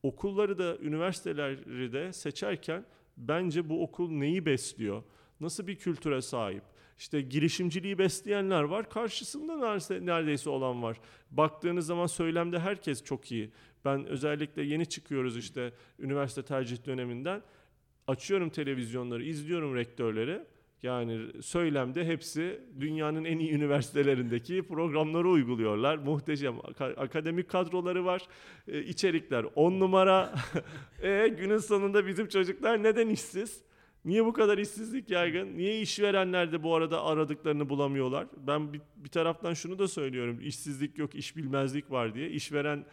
[0.04, 2.86] Okulları da üniversiteleri de seçerken
[3.18, 5.04] bence bu okul neyi besliyor?
[5.40, 6.64] Nasıl bir kültüre sahip?
[6.98, 8.90] İşte girişimciliği besleyenler var.
[8.90, 11.00] Karşısında neredeyse, olan var.
[11.32, 13.52] Baktığınız zaman söylemde herkes çok iyi.
[13.86, 17.42] Ben özellikle yeni çıkıyoruz işte üniversite tercih döneminden.
[18.08, 20.42] Açıyorum televizyonları, izliyorum rektörleri.
[20.84, 25.98] Yani söylemde hepsi dünyanın en iyi üniversitelerindeki programları uyguluyorlar.
[25.98, 28.22] Muhteşem Aka- akademik kadroları var.
[28.68, 30.34] E, içerikler 10 numara.
[31.02, 33.62] e, günün sonunda bizim çocuklar neden işsiz?
[34.06, 35.58] Niye bu kadar işsizlik yaygın?
[35.58, 38.28] Niye işverenler de bu arada aradıklarını bulamıyorlar?
[38.48, 40.40] Ben bir, bir taraftan şunu da söylüyorum.
[40.42, 42.30] İşsizlik yok, iş bilmezlik var diye.
[42.30, 42.86] İşveren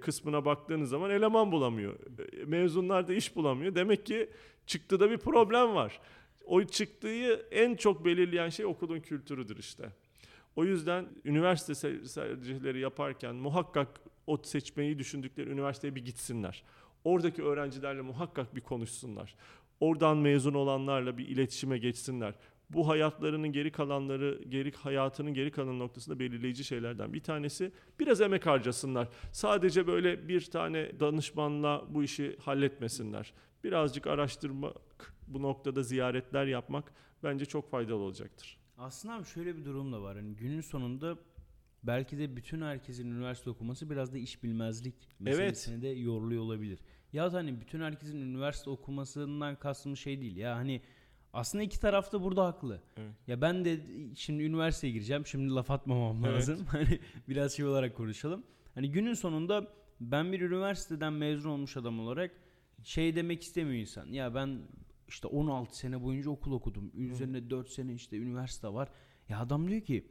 [0.00, 1.94] kısmına baktığınız zaman eleman bulamıyor.
[1.94, 3.74] E, Mezunlar da iş bulamıyor.
[3.74, 4.30] Demek ki
[4.66, 6.00] çıktıda bir problem var.
[6.44, 9.90] O çıktığı en çok belirleyen şey okulun kültürüdür işte.
[10.56, 13.88] O yüzden üniversite tercihleri yaparken muhakkak
[14.26, 16.64] o seçmeyi düşündükleri üniversiteye bir gitsinler.
[17.04, 19.34] Oradaki öğrencilerle muhakkak bir konuşsunlar.
[19.80, 22.34] Oradan mezun olanlarla bir iletişime geçsinler.
[22.70, 28.46] Bu hayatlarının geri kalanları, geri hayatının geri kalan noktasında belirleyici şeylerden bir tanesi biraz emek
[28.46, 29.08] harcasınlar.
[29.32, 33.32] Sadece böyle bir tane danışmanla bu işi halletmesinler.
[33.64, 38.58] Birazcık araştırmak, bu noktada ziyaretler yapmak bence çok faydalı olacaktır.
[38.78, 40.16] Aslında abi şöyle bir durum da var.
[40.16, 41.18] Hani günün sonunda
[41.82, 46.78] belki de bütün herkesin üniversite okuması biraz da iş bilmezlik meselesini de yoruluyor olabilir.
[47.12, 50.82] Ya da hani bütün herkesin üniversite okumasından kastım şey değil ya hani
[51.32, 52.80] aslında iki taraf da burada haklı.
[52.96, 53.12] Evet.
[53.26, 53.80] Ya ben de
[54.16, 55.26] şimdi üniversiteye gireceğim.
[55.26, 56.36] Şimdi laf atmamam Evet.
[56.36, 56.64] lazım.
[56.68, 58.42] Hani biraz şey olarak konuşalım.
[58.74, 59.68] Hani günün sonunda
[60.00, 62.30] ben bir üniversiteden mezun olmuş adam olarak
[62.82, 64.06] şey demek istemiyor insan.
[64.06, 64.58] Ya ben
[65.08, 66.90] işte 16 sene boyunca okul okudum.
[66.94, 68.88] Üzerine 4 sene işte üniversite var.
[69.28, 70.06] Ya adam diyor ki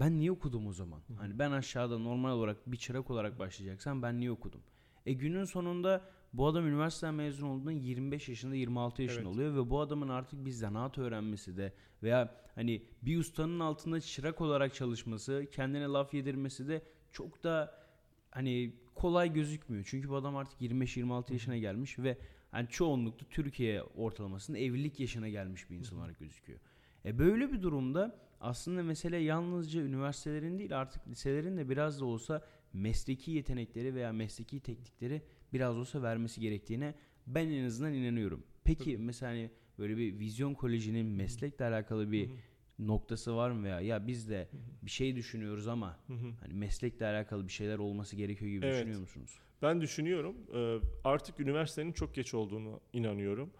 [0.00, 1.00] ben niye okudum o zaman?
[1.18, 4.60] Hani ben aşağıda normal olarak bir çırak olarak başlayacaksam ben niye okudum?
[5.06, 6.02] E günün sonunda
[6.36, 9.34] bu adam üniversiteden mezun olduğunda 25 yaşında 26 yaşında Evet.
[9.34, 14.40] oluyor ve bu adamın artık bir zanaat öğrenmesi de veya hani bir ustanın altında çırak
[14.40, 17.84] olarak çalışması, kendine laf yedirmesi de çok da
[18.30, 19.84] hani kolay gözükmüyor.
[19.88, 22.18] Çünkü bu adam artık 25-26 yaşına gelmiş ve
[22.50, 26.60] hani çoğunlukla Türkiye ortalamasında evlilik yaşına gelmiş bir insan olarak gözüküyor.
[27.04, 32.44] E böyle bir durumda aslında mesele yalnızca üniversitelerin değil artık liselerin de biraz da olsa
[32.72, 35.22] mesleki yetenekleri veya mesleki teknikleri
[35.54, 36.94] biraz olsa vermesi gerektiğine
[37.26, 38.44] ben en azından inanıyorum.
[38.64, 42.30] Peki mesela hani böyle bir vizyon kolejinin meslekle alakalı bir
[42.78, 44.48] noktası var mı veya ya biz de
[44.82, 45.98] bir şey düşünüyoruz ama
[46.40, 48.74] hani meslekle alakalı bir şeyler olması gerekiyor gibi Evet.
[48.76, 49.38] düşünüyor musunuz?
[49.62, 53.50] Ben düşünüyorum e, artık üniversitenin çok geç olduğunu inanıyorum.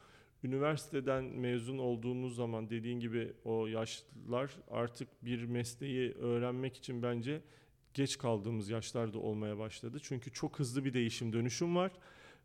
[0.42, 7.40] Üniversiteden mezun olduğunuz zaman dediğin gibi o yaşlılar artık bir mesleği öğrenmek için bence
[7.94, 9.98] geç kaldığımız yaşlarda olmaya başladı.
[10.02, 11.92] Çünkü çok hızlı bir değişim dönüşüm var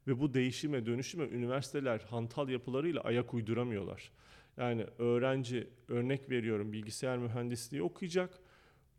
[0.08, 4.12] ve bu değişime dönüşüme üniversiteler hantal yapılarıyla ayak uyduramıyorlar.
[4.58, 8.40] Yani öğrenci örnek veriyorum bilgisayar mühendisliği okuyacak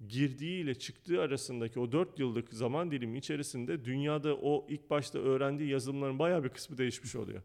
[0.08, 5.70] girdiği ile çıktığı arasındaki o 4 yıllık zaman dilimi içerisinde dünyada o ilk başta öğrendiği
[5.70, 7.42] yazılımların bayağı bir kısmı değişmiş oluyor.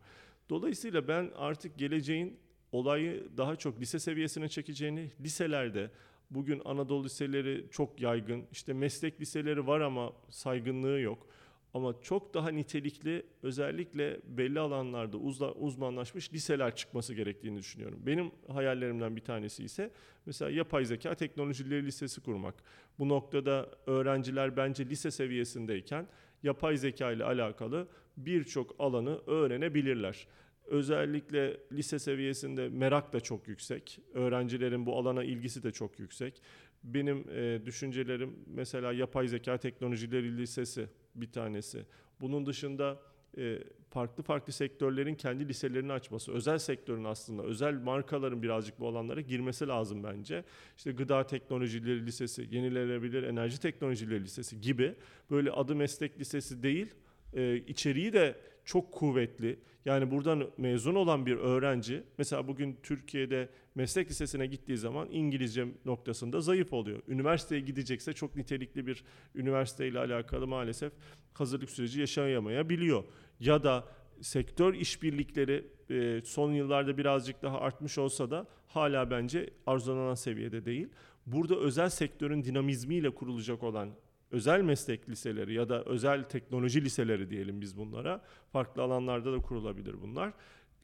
[0.49, 2.39] Dolayısıyla ben artık geleceğin
[2.71, 5.91] olayı daha çok lise seviyesine çekeceğini, liselerde
[6.31, 11.27] bugün Anadolu liseleri çok yaygın, işte meslek liseleri var ama saygınlığı yok.
[11.73, 17.99] Ama çok daha nitelikli özellikle belli alanlarda uzla- uzmanlaşmış liseler çıkması gerektiğini düşünüyorum.
[18.05, 19.91] Benim hayallerimden bir tanesi ise
[20.25, 22.55] mesela yapay zeka teknolojileri lisesi kurmak.
[22.99, 26.07] Bu noktada öğrenciler bence lise seviyesindeyken
[26.43, 30.27] yapay zeka ile alakalı birçok alanı öğrenebilirler.
[30.67, 33.99] Özellikle lise seviyesinde merak da çok yüksek.
[34.13, 36.41] Öğrencilerin bu alana ilgisi de çok yüksek.
[36.83, 41.85] Benim e, düşüncelerim mesela yapay zeka teknolojileri lisesi bir tanesi.
[42.21, 42.99] Bunun dışında
[43.37, 49.21] e, farklı farklı sektörlerin kendi liselerini açması, özel sektörün aslında, özel markaların birazcık bu alanlara
[49.21, 50.43] girmesi lazım bence.
[50.77, 54.95] İşte gıda teknolojileri lisesi, yenilenebilir enerji teknolojileri lisesi gibi
[55.31, 56.87] böyle adı meslek lisesi değil,
[57.33, 59.59] e, içeriği de çok kuvvetli.
[59.85, 66.41] Yani buradan mezun olan bir öğrenci mesela bugün Türkiye'de meslek lisesine gittiği zaman İngilizce noktasında
[66.41, 67.01] zayıf oluyor.
[67.07, 69.03] Üniversiteye gidecekse çok nitelikli bir
[69.35, 70.93] üniversiteyle alakalı maalesef
[71.33, 73.03] hazırlık süreci yaşayamayabiliyor.
[73.39, 73.85] Ya da
[74.21, 80.87] sektör işbirlikleri e, son yıllarda birazcık daha artmış olsa da hala bence arzulanan seviyede değil.
[81.25, 83.89] Burada özel sektörün dinamizmiyle kurulacak olan
[84.31, 88.21] özel meslek liseleri ya da özel teknoloji liseleri diyelim biz bunlara.
[88.51, 90.33] Farklı alanlarda da kurulabilir bunlar.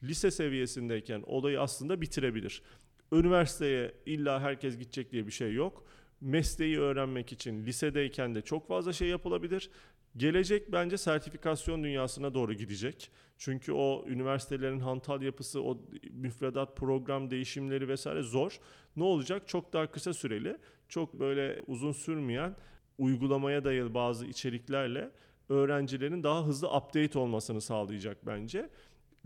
[0.02, 2.62] Lise seviyesindeyken olayı aslında bitirebilir.
[3.12, 5.84] Üniversiteye illa herkes gidecek diye bir şey yok.
[6.20, 9.70] Mesleği öğrenmek için lisedeyken de çok fazla şey yapılabilir.
[10.16, 13.10] Gelecek bence sertifikasyon dünyasına doğru gidecek.
[13.38, 18.58] Çünkü o üniversitelerin hantal yapısı, o müfredat program değişimleri vesaire zor.
[18.96, 19.48] Ne olacak?
[19.48, 22.56] Çok daha kısa süreli, çok böyle uzun sürmeyen
[22.98, 25.10] uygulamaya dayalı bazı içeriklerle
[25.48, 28.70] öğrencilerin daha hızlı update olmasını sağlayacak bence.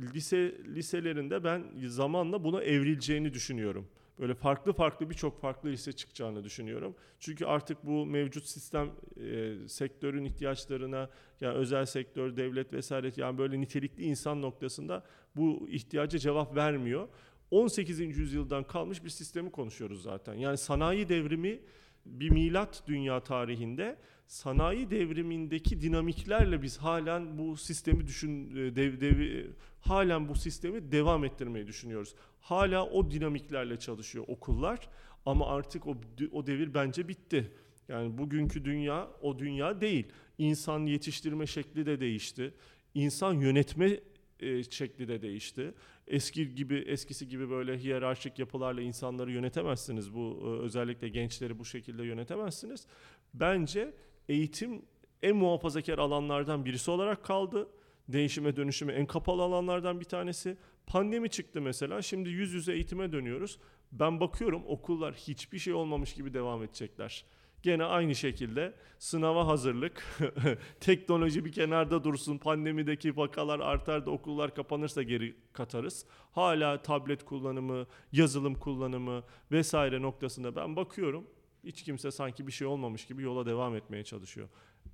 [0.01, 3.89] Lise liselerinde ben zamanla buna evrileceğini düşünüyorum.
[4.19, 6.95] Böyle farklı farklı birçok farklı lise çıkacağını düşünüyorum.
[7.21, 13.61] Çünkü artık bu mevcut sistem e, sektörün ihtiyaçlarına yani özel sektör, devlet vesaire yani böyle
[13.61, 15.05] nitelikli insan noktasında
[15.37, 17.09] bu ihtiyaca cevap vermiyor.
[17.51, 18.01] 18.
[18.01, 20.35] yüzyıldan kalmış bir sistemi konuşuyoruz zaten.
[20.35, 21.61] Yani sanayi devrimi
[22.07, 29.47] bir milat dünya tarihinde sanayi devrimindeki dinamiklerle biz halen bu sistemi düşün e, dev, dev,
[29.81, 32.15] halen bu sistemi devam ettirmeyi düşünüyoruz.
[32.41, 34.89] Hala o dinamiklerle çalışıyor okullar
[35.27, 35.97] ama artık o
[36.33, 37.53] o devir bence bitti.
[37.89, 40.07] Yani bugünkü dünya o dünya değil.
[40.39, 42.55] İnsan yetiştirme şekli de değişti.
[42.95, 44.01] İnsan yönetme
[44.41, 45.75] e, şekli de değişti.
[46.07, 50.15] Eski gibi eskisi gibi böyle hiyerarşik yapılarla insanları yönetemezsiniz.
[50.15, 52.87] Bu e, özellikle gençleri bu şekilde yönetemezsiniz.
[53.35, 53.95] Bence
[54.29, 54.83] eğitim
[55.23, 57.69] en muhafazakar alanlardan birisi olarak kaldı.
[58.09, 60.57] Değişime dönüşüme en kapalı alanlardan bir tanesi.
[60.87, 62.03] Pandemi çıktı mesela.
[62.03, 63.59] Şimdi yüz yüze eğitime dönüyoruz.
[63.93, 67.25] Ben bakıyorum okullar hiçbir şey olmamış gibi devam edecekler.
[67.67, 70.05] Gene aynı şekilde sınava hazırlık,
[70.81, 76.07] teknoloji bir kenarda dursun, pandemideki vakalar artar da okullar kapanırsa geri katarız.
[76.33, 81.27] Hala tablet kullanımı, yazılım kullanımı vesaire noktasında ben bakıyorum.
[81.65, 84.49] Hiç kimse sanki bir şey olmamış gibi yola devam etmeye çalışıyor.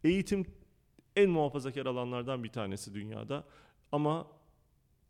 [0.04, 0.46] Eğitim
[1.16, 3.44] en muhafazakar alanlardan bir tanesi dünyada
[3.92, 4.26] ama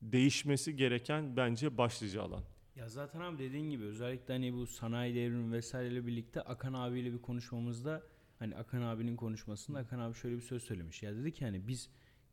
[0.00, 2.42] değişmesi gereken bence başlıca alan.
[2.76, 7.22] Ya zaten abi dediğin gibi özellikle hani bu sanayi devrimi vesaireyle birlikte Akan abiyle bir
[7.22, 8.02] konuşmamızda
[8.38, 11.02] hani Akan abinin konuşmasında Akan abi şöyle bir söz söylemiş.
[11.02, 11.90] Ya dedi ki hani biz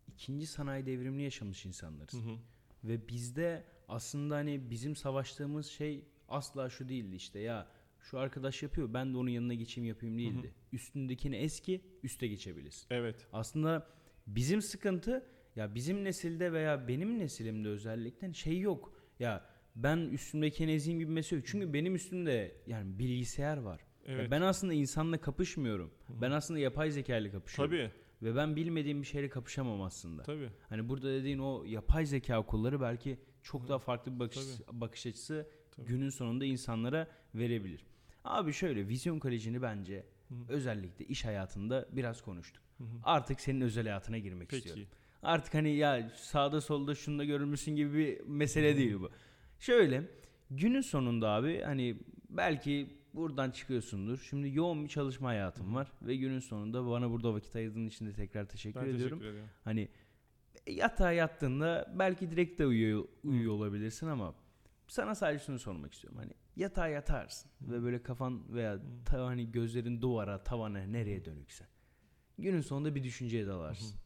[0.08, 2.14] ikinci sanayi devrimini yaşamış insanlarız.
[2.14, 2.38] Hı hı.
[2.84, 7.68] Ve bizde aslında hani bizim savaştığımız şey asla şu değildi işte ya
[8.00, 10.48] şu arkadaş yapıyor ben de onun yanına geçeyim yapayım değildi.
[10.48, 10.76] Hı hı.
[10.76, 12.88] Üstündekini eski üste geçebiliriz.
[12.90, 13.28] Evet.
[13.34, 13.88] Aslında
[14.28, 15.26] bizim sıkıntı
[15.56, 18.94] ya bizim nesilde veya benim nesilimde özellikle şey yok.
[19.20, 19.49] Ya
[19.84, 21.48] ben üstümdekini ezeyim gibi mesele yok.
[21.48, 23.82] Çünkü benim üstümde yani bilgisayar var.
[24.06, 24.24] Evet.
[24.24, 25.92] Ya ben aslında insanla kapışmıyorum.
[26.08, 26.22] Hı-hı.
[26.22, 27.78] Ben aslında yapay zeka ile kapışıyorum.
[27.78, 27.92] Tabii.
[28.22, 30.24] Ve ben bilmediğim bir şeyle kapışamam aslında.
[30.24, 30.50] Tabii.
[30.70, 34.40] Hani burada dediğin o yapay zeka okulları belki çok daha farklı bir bakış,
[34.72, 35.86] bakış açısı Tabii.
[35.88, 37.86] günün sonunda insanlara verebilir.
[38.24, 40.38] Abi şöyle vizyon kolejini bence Hı-hı.
[40.50, 42.64] özellikle iş hayatında biraz konuştuk.
[42.78, 42.88] Hı-hı.
[43.04, 44.68] Artık senin özel hayatına girmek Peki.
[44.68, 44.94] istiyorum.
[45.24, 48.78] Artık hani ya sağda solda şunda görülmüşsün gibi bir mesele Hı-hı.
[48.78, 49.10] değil bu.
[49.60, 50.04] Şöyle
[50.52, 51.98] günün sonunda abi hani
[52.30, 54.18] belki buradan çıkıyorsundur.
[54.30, 58.14] Şimdi yoğun bir çalışma hayatım var ve günün sonunda bana burada vakit ayırdığın için de
[58.14, 59.20] tekrar teşekkür ben ediyorum.
[59.20, 59.50] Teşekkür ediyorum.
[59.64, 59.90] Hani
[60.68, 64.36] yatağa yattığında belki direkt de uyuyor, uyuyor olabilirsin ama
[64.88, 66.20] sana sadece şunu sormak istiyorum.
[66.20, 67.72] Hani yatağa yatarsın Hı.
[67.72, 71.68] ve böyle kafan veya ta, hani gözlerin duvara, tavana nereye dönükse.
[72.38, 73.96] Günün sonunda bir düşünceye dalarsın.
[73.96, 74.00] Hı.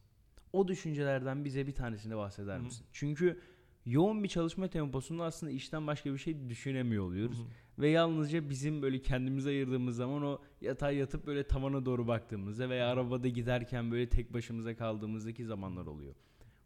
[0.52, 2.84] O düşüncelerden bize bir tanesini bahseder misin?
[2.84, 2.88] Hı.
[2.92, 3.40] Çünkü
[3.86, 7.38] yoğun bir çalışma temposunda aslında işten başka bir şey düşünemiyor oluyoruz.
[7.38, 7.46] Hı hı.
[7.78, 12.88] Ve yalnızca bizim böyle kendimize ayırdığımız zaman o yatay yatıp böyle tavana doğru baktığımızda veya
[12.88, 16.14] arabada giderken böyle tek başımıza kaldığımızdaki zamanlar oluyor.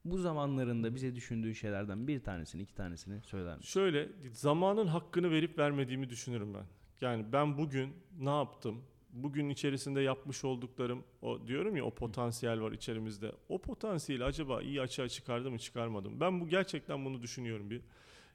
[0.05, 3.69] Bu zamanlarında bize düşündüğün şeylerden bir tanesini, iki tanesini söyler misin?
[3.69, 6.65] Şöyle, zamanın hakkını verip vermediğimi düşünürüm ben.
[7.01, 8.83] Yani ben bugün ne yaptım?
[9.23, 13.33] Bugün içerisinde yapmış olduklarım o diyorum ya o potansiyel var içerimizde.
[13.49, 16.21] O potansiyeli acaba iyi açığa çıkardı mı çıkarmadım?
[16.21, 17.83] Ben bu gerçekten bunu düşünüyorum bir.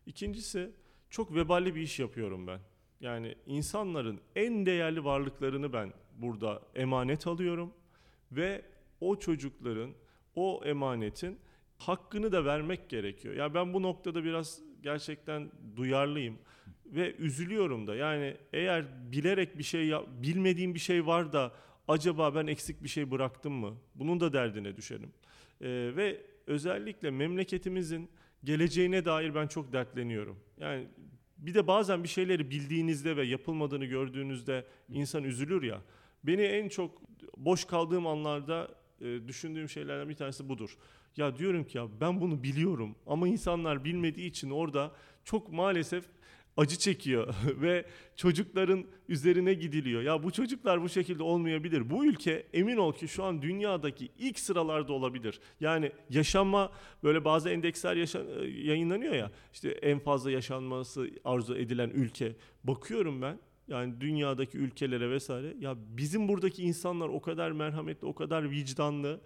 [0.05, 0.71] İkincisi
[1.09, 2.59] çok veballi bir iş yapıyorum ben.
[3.01, 7.73] Yani insanların en değerli varlıklarını ben burada emanet alıyorum
[8.31, 8.65] ve
[9.01, 9.91] o çocukların
[10.35, 11.39] o emanetin
[11.77, 13.33] hakkını da vermek gerekiyor.
[13.33, 16.37] Ya yani ben bu noktada biraz gerçekten duyarlıyım
[16.93, 17.95] ve üzülüyorum da.
[17.95, 21.53] Yani eğer bilerek bir şey bilmediğim bir şey var da
[21.87, 23.77] acaba ben eksik bir şey bıraktım mı?
[23.95, 25.13] Bunun da derdine düşerim.
[25.61, 28.09] Ee, ve özellikle memleketimizin
[28.43, 30.39] geleceğine dair ben çok dertleniyorum.
[30.59, 30.87] Yani
[31.37, 35.81] bir de bazen bir şeyleri bildiğinizde ve yapılmadığını gördüğünüzde insan üzülür ya.
[36.23, 37.01] Beni en çok
[37.37, 38.69] boş kaldığım anlarda
[39.01, 40.77] e, düşündüğüm şeylerden bir tanesi budur.
[41.17, 44.91] Ya diyorum ki ya ben bunu biliyorum ama insanlar bilmediği için orada
[45.23, 46.05] çok maalesef
[46.57, 47.85] acı çekiyor ve
[48.15, 50.01] çocukların üzerine gidiliyor.
[50.01, 51.89] Ya bu çocuklar bu şekilde olmayabilir.
[51.89, 55.39] Bu ülke emin ol ki şu an dünyadaki ilk sıralarda olabilir.
[55.59, 56.71] Yani yaşanma
[57.03, 59.31] böyle bazı endeksler yaşan, e, yayınlanıyor ya.
[59.53, 62.35] İşte en fazla yaşanması arzu edilen ülke.
[62.63, 68.51] Bakıyorum ben yani dünyadaki ülkelere vesaire ya bizim buradaki insanlar o kadar merhametli, o kadar
[68.51, 69.21] vicdanlı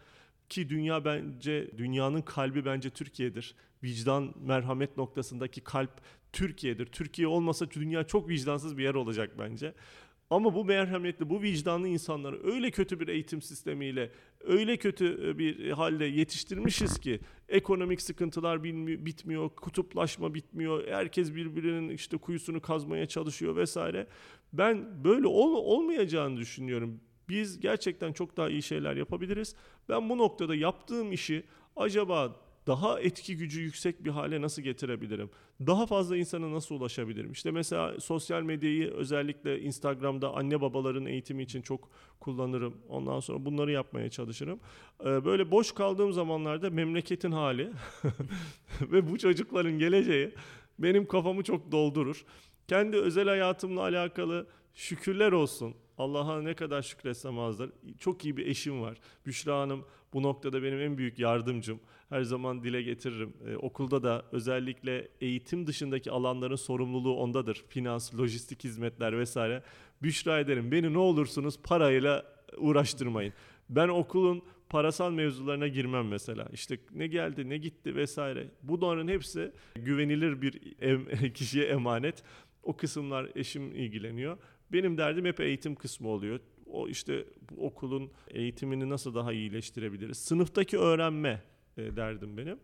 [0.49, 3.55] ki dünya bence dünyanın kalbi bence Türkiye'dir.
[3.83, 6.01] Vicdan, merhamet noktasındaki kalp
[6.33, 6.85] Türkiye'dir.
[6.85, 9.73] Türkiye olmasa dünya çok vicdansız bir yer olacak bence.
[10.29, 16.05] Ama bu merhametli, bu vicdanlı insanları öyle kötü bir eğitim sistemiyle, öyle kötü bir halde
[16.05, 18.63] yetiştirmişiz ki ekonomik sıkıntılar
[19.05, 24.07] bitmiyor, kutuplaşma bitmiyor, herkes birbirinin işte kuyusunu kazmaya çalışıyor vesaire.
[24.53, 27.01] Ben böyle ol, olmayacağını düşünüyorum.
[27.29, 29.55] Biz gerçekten çok daha iyi şeyler yapabiliriz.
[29.89, 31.43] Ben bu noktada yaptığım işi
[31.75, 32.35] acaba
[32.67, 35.29] daha etki gücü yüksek bir hale nasıl getirebilirim?
[35.67, 37.31] Daha fazla insana nasıl ulaşabilirim?
[37.31, 42.77] İşte mesela sosyal medyayı özellikle Instagram'da anne babaların eğitimi için çok kullanırım.
[42.89, 44.59] Ondan sonra bunları yapmaya çalışırım.
[45.05, 47.71] Ee, böyle boş kaldığım zamanlarda memleketin hali
[48.81, 50.31] ve bu çocukların geleceği
[50.79, 52.25] benim kafamı çok doldurur.
[52.67, 55.75] Kendi özel hayatımla alakalı şükürler olsun.
[55.97, 57.71] Allah'a ne kadar şükretsem azdır.
[57.99, 58.97] Çok iyi bir eşim var.
[59.25, 61.79] Büşra Hanım bu noktada benim en büyük yardımcım.
[62.09, 63.33] Her zaman dile getiririm.
[63.47, 67.63] Ee, okulda da özellikle eğitim dışındaki alanların sorumluluğu ondadır.
[67.69, 69.63] Finans, lojistik hizmetler vesaire.
[70.03, 70.71] Büşra ederim.
[70.71, 72.25] Beni ne olursunuz parayla
[72.57, 73.33] uğraştırmayın.
[73.69, 76.47] Ben okulun parasal mevzularına girmem mesela.
[76.53, 78.47] İşte ne geldi, ne gitti vesaire.
[78.63, 82.23] Bunların hepsi güvenilir bir em- kişiye emanet.
[82.63, 84.37] O kısımlar eşim ilgileniyor.
[84.71, 86.39] Benim derdim hep eğitim kısmı oluyor.
[86.65, 87.25] O işte
[87.57, 90.17] okulun eğitimini nasıl daha iyileştirebiliriz?
[90.17, 91.43] Sınıftaki öğrenme
[91.77, 92.59] e, derdim benim.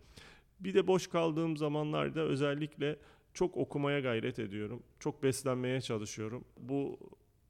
[0.59, 2.99] Bir de boş kaldığım zamanlarda özellikle
[3.33, 4.83] çok okumaya gayret ediyorum.
[4.99, 6.45] Çok beslenmeye çalışıyorum.
[6.59, 6.99] Bu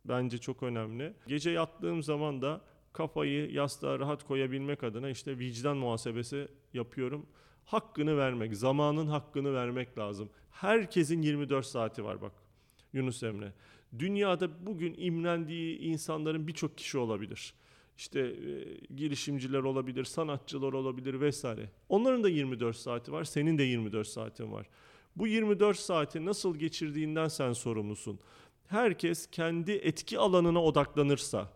[0.05, 1.13] bence çok önemli.
[1.27, 2.61] Gece yattığım zaman da
[2.93, 7.25] kafayı yastığa rahat koyabilmek adına işte vicdan muhasebesi yapıyorum.
[7.65, 10.29] Hakkını vermek, zamanın hakkını vermek lazım.
[10.51, 12.31] Herkesin 24 saati var bak
[12.93, 13.53] Yunus Emre.
[13.99, 17.53] Dünyada bugün imrendiği insanların birçok kişi olabilir.
[17.97, 21.69] İşte e, girişimciler olabilir, sanatçılar olabilir vesaire.
[21.89, 24.67] Onların da 24 saati var, senin de 24 saatin var.
[25.15, 28.19] Bu 24 saati nasıl geçirdiğinden sen sorumlusun.
[28.67, 31.51] Herkes kendi etki alanına odaklanırsa,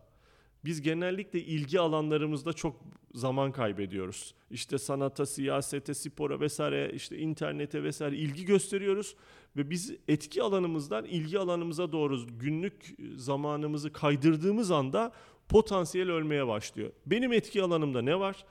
[0.66, 2.76] biz genellikle ilgi alanlarımızda çok
[3.14, 4.36] zaman kaybediyoruz.
[4.52, 9.16] İşte sanata, siyasete, spora vesaire, işte internete vesaire ilgi gösteriyoruz
[9.56, 15.12] ve biz etki alanımızdan ilgi alanımıza doğru günlük zamanımızı kaydırdığımız anda
[15.50, 16.92] potansiyel ölmeye başlıyor.
[17.06, 18.46] Benim etki alanımda ne var?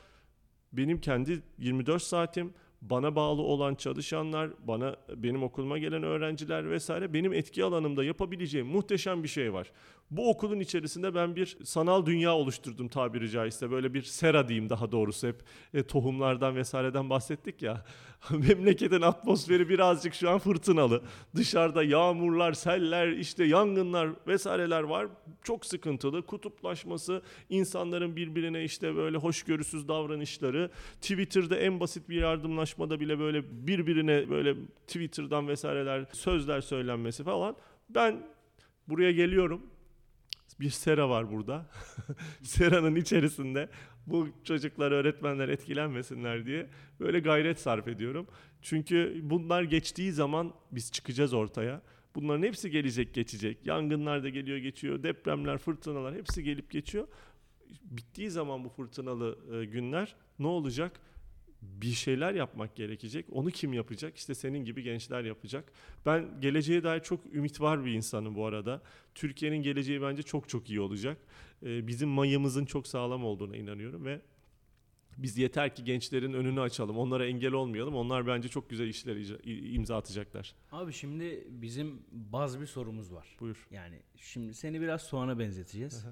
[0.73, 7.33] Benim kendi 24 saatim, bana bağlı olan çalışanlar, bana benim okuluma gelen öğrenciler vesaire benim
[7.33, 9.73] etki alanımda yapabileceğim muhteşem bir şey var.
[10.11, 13.71] Bu okulun içerisinde ben bir sanal dünya oluşturdum tabiri caizse.
[13.71, 15.43] Böyle bir sera diyeyim daha doğrusu hep
[15.75, 17.85] e, tohumlardan vesaireden bahsettik ya.
[18.31, 21.03] Memleketin atmosferi birazcık şu an fırtınalı.
[21.37, 25.07] Dışarıda yağmurlar, seller, işte yangınlar vesaireler var.
[25.43, 26.27] Çok sıkıntılı.
[26.27, 30.71] Kutuplaşması, insanların birbirine işte böyle hoşgörüsüz davranışları.
[31.01, 32.17] Twitter'da en basit bir
[32.67, 34.55] yardımlaşmada bile böyle birbirine böyle
[34.87, 37.57] Twitter'dan vesaireler sözler söylenmesi falan.
[37.89, 38.23] Ben
[38.89, 39.63] buraya geliyorum
[40.61, 41.67] bir sera var burada.
[42.43, 43.69] Seranın içerisinde
[44.07, 46.67] bu çocuklar, öğretmenler etkilenmesinler diye
[47.01, 48.27] böyle gayret sarf ediyorum.
[48.63, 51.83] Çünkü bunlar geçtiği zaman biz çıkacağız ortaya.
[52.15, 53.67] Bunların hepsi gelecek geçecek.
[53.67, 55.03] Yangınlar da geliyor geçiyor.
[55.03, 57.09] Depremler, fırtınalar hepsi gelip geçiyor.
[57.83, 61.01] Bittiği zaman bu fırtınalı e, günler ne olacak?
[61.81, 63.27] Bir şeyler yapmak gerekecek.
[63.33, 64.17] Onu kim yapacak?
[64.17, 65.73] İşte senin gibi gençler yapacak.
[66.07, 68.83] Ben geleceğe dair çok ümit var bir insanım bu arada.
[69.15, 71.19] Türkiye'nin geleceği bence çok çok iyi olacak.
[71.63, 74.21] Ee, bizim mayımızın çok sağlam olduğuna inanıyorum ve
[75.19, 76.99] biz yeter ki gençlerin önünü açalım.
[76.99, 77.95] Onlara engel olmayalım.
[77.95, 79.17] Onlar bence çok güzel işler
[79.75, 80.55] imza atacaklar.
[80.73, 83.37] Abi şimdi bizim baz bir sorumuz var.
[83.41, 83.67] Buyur.
[83.71, 86.05] Yani şimdi seni biraz soğana benzeteceğiz.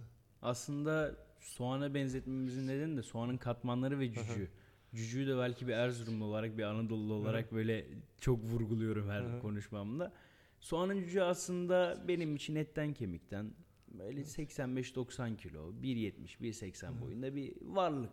[0.43, 4.49] Aslında soğana benzetmemizin nedeni de soğanın katmanları ve cücüğü.
[4.95, 7.57] Cücüğü de belki bir Erzurumlu olarak bir Anadolu olarak Hı.
[7.57, 7.87] böyle
[8.21, 9.41] çok vurguluyorum her Hı.
[9.41, 10.13] konuşmamda.
[10.61, 13.55] Soğanın cücüğü aslında benim için etten kemikten
[13.89, 18.11] böyle 85-90 kilo, 1.70, 1.80 boyunda bir varlık.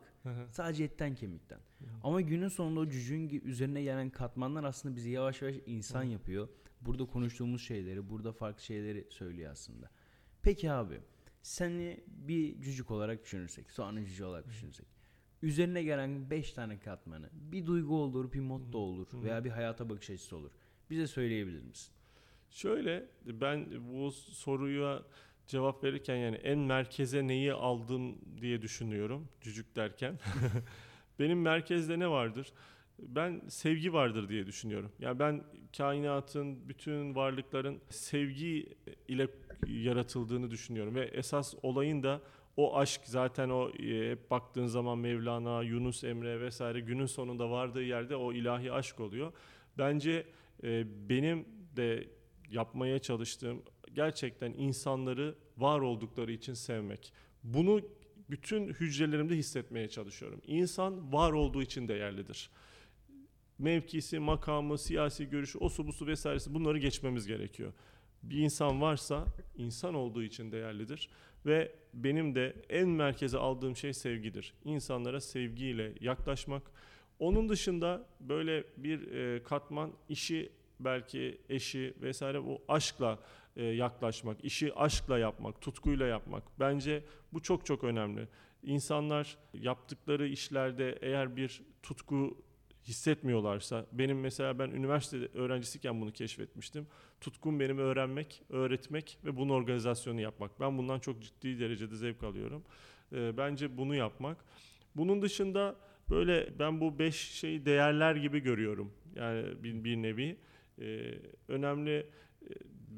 [0.52, 1.60] Sadece etten kemikten.
[2.04, 6.50] Ama günün sonunda o cücüğün üzerine gelen katmanlar aslında bizi yavaş yavaş insan yapıyor.
[6.82, 9.90] Burada konuştuğumuz şeyleri, burada farklı şeyleri söylüyor aslında.
[10.42, 11.00] Peki abi,
[11.42, 15.01] seni bir cücük olarak düşünürsek, soğanın cücüğü olarak düşünürsek
[15.42, 17.30] Üzerine gelen 5 tane katmanı.
[17.34, 20.52] Bir duygu olur, bir motto olur veya bir hayata bakış açısı olur.
[20.90, 21.94] Bize söyleyebilir misin?
[22.50, 25.04] Şöyle ben bu soruya
[25.48, 30.20] cevap verirken yani en merkeze neyi aldım diye düşünüyorum cücük derken.
[31.20, 32.54] Benim merkezde ne vardır?
[33.00, 34.92] Ben sevgi vardır diye düşünüyorum.
[35.00, 35.44] Yani ben
[35.78, 38.76] kainatın, bütün varlıkların sevgi
[39.08, 39.28] ile
[39.68, 42.22] yaratıldığını düşünüyorum ve esas olayın da
[42.58, 47.84] o aşk zaten o e, hep baktığın zaman Mevlana, Yunus Emre vesaire günün sonunda vardığı
[47.84, 49.34] yerde o ilahi aşk oluyor.
[49.78, 50.28] Bence
[50.64, 51.46] e, benim
[51.76, 52.08] de
[52.50, 57.14] yapmaya çalıştığım gerçekten insanları var oldukları için sevmek.
[57.44, 57.82] Bunu
[58.30, 60.42] bütün hücrelerimde hissetmeye çalışıyorum.
[60.48, 62.50] İnsan var olduğu için değerlidir.
[63.60, 67.74] Mevkisi, makamı, siyasi görüşü, osu busu vesairesi bunları geçmemiz gerekiyor.
[68.24, 69.26] Bir insan varsa
[69.58, 71.10] insan olduğu için değerlidir
[71.46, 74.54] ve benim de en merkeze aldığım şey sevgidir.
[74.66, 76.64] İnsanlara sevgiyle yaklaşmak.
[77.20, 83.20] Onun dışında böyle bir e, katman işi belki eşi vesaire bu aşkla
[83.56, 86.44] e, yaklaşmak, işi aşkla yapmak, tutkuyla yapmak.
[86.60, 87.04] Bence
[87.34, 88.28] bu çok çok önemli.
[88.64, 92.38] İnsanlar yaptıkları işlerde eğer bir tutku
[92.84, 96.88] hissetmiyorlarsa, benim mesela ben üniversite öğrencisiyken bunu keşfetmiştim.
[97.22, 100.60] Tutkum benim öğrenmek, öğretmek ve bunun organizasyonu yapmak.
[100.60, 102.64] Ben bundan çok ciddi derecede zevk alıyorum.
[103.14, 104.38] E, bence bunu yapmak.
[104.96, 105.76] Bunun dışında
[106.10, 108.94] böyle ben bu beş şeyi değerler gibi görüyorum.
[109.16, 110.38] Yani bir, bir nevi.
[110.82, 111.14] Ee,
[111.48, 112.06] önemli e,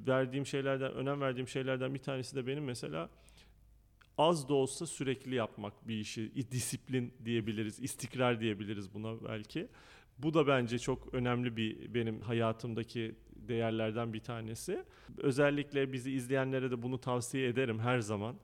[0.08, 3.10] verdiğim şeylerden, önem verdiğim şeylerden bir tanesi de benim mesela
[4.18, 6.52] az da olsa sürekli yapmak bir işi.
[6.52, 9.68] Disiplin diyebiliriz, istikrar diyebiliriz buna belki.
[10.18, 14.84] Bu da bence çok önemli bir benim hayatımdaki değerlerden bir tanesi.
[15.18, 18.36] Özellikle bizi izleyenlere de bunu tavsiye ederim her zaman.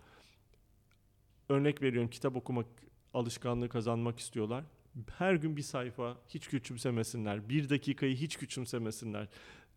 [1.50, 2.66] Örnek veriyorum kitap okumak
[3.14, 4.64] alışkanlığı kazanmak istiyorlar.
[5.18, 7.50] Her gün bir sayfa hiç küçümsemesinler.
[7.50, 9.28] Bir dakikayı hiç küçümsemesinler.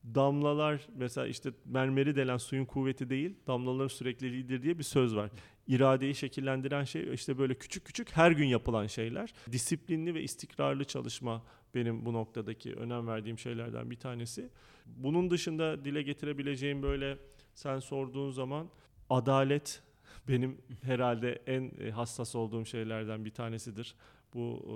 [0.05, 5.31] Damlalar mesela işte mermeri delen suyun kuvveti değil, damlaların sürekliliğidir diye bir söz var.
[5.67, 9.33] İradeyi şekillendiren şey işte böyle küçük küçük her gün yapılan şeyler.
[9.53, 11.43] Disiplinli ve istikrarlı çalışma
[11.75, 14.49] benim bu noktadaki önem verdiğim şeylerden bir tanesi.
[14.87, 17.19] Bunun dışında dile getirebileceğim böyle
[17.55, 18.69] sen sorduğun zaman
[19.11, 19.83] adalet
[20.29, 23.95] benim herhalde en e, hassas olduğum şeylerden bir tanesidir.
[24.35, 24.75] Bu e,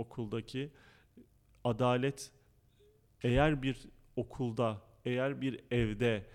[0.00, 0.70] okuldaki
[1.64, 2.30] adalet
[3.22, 6.26] eğer bir okulda, eğer bir evde,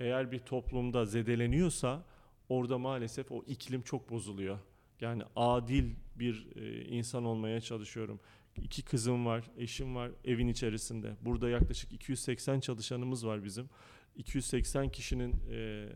[0.00, 2.04] eğer bir toplumda zedeleniyorsa
[2.48, 4.58] orada maalesef o iklim çok bozuluyor.
[5.00, 8.20] Yani adil bir e, insan olmaya çalışıyorum.
[8.56, 11.16] İki kızım var, eşim var evin içerisinde.
[11.20, 13.68] Burada yaklaşık 280 çalışanımız var bizim.
[14.16, 15.88] 280 kişinin e,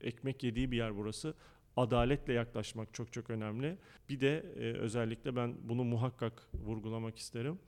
[0.00, 1.34] ekmek yediği bir yer burası.
[1.76, 3.78] Adaletle yaklaşmak çok çok önemli.
[4.08, 7.58] Bir de e, özellikle ben bunu muhakkak vurgulamak isterim.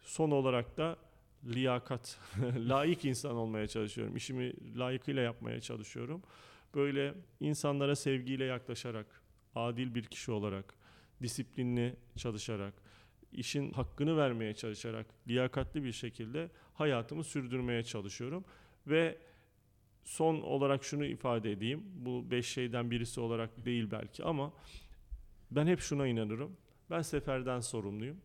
[0.00, 0.96] Son olarak da
[1.44, 2.18] liyakat,
[2.68, 4.16] layık insan olmaya çalışıyorum.
[4.16, 6.22] İşimi layıkıyla yapmaya çalışıyorum.
[6.74, 9.22] Böyle insanlara sevgiyle yaklaşarak,
[9.54, 10.74] adil bir kişi olarak,
[11.22, 12.74] disiplinli çalışarak,
[13.32, 18.44] işin hakkını vermeye çalışarak, liyakatli bir şekilde hayatımı sürdürmeye çalışıyorum.
[18.86, 19.18] Ve
[20.04, 21.82] son olarak şunu ifade edeyim.
[21.94, 24.52] Bu beş şeyden birisi olarak değil belki ama
[25.50, 26.56] ben hep şuna inanırım.
[26.90, 28.16] Ben seferden sorumluyum.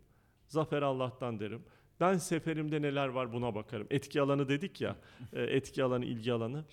[0.47, 1.63] Zafer Allah'tan derim.
[1.99, 3.87] Ben seferimde neler var buna bakarım.
[3.89, 4.95] Etki alanı dedik ya,
[5.33, 6.65] e, etki alanı, ilgi alanı.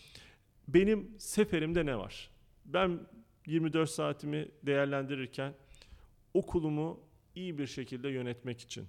[0.69, 2.31] Benim seferimde ne var?
[2.65, 3.01] Ben
[3.47, 5.55] 24 saatimi değerlendirirken
[6.35, 7.01] okulumu
[7.35, 8.87] iyi bir şekilde yönetmek için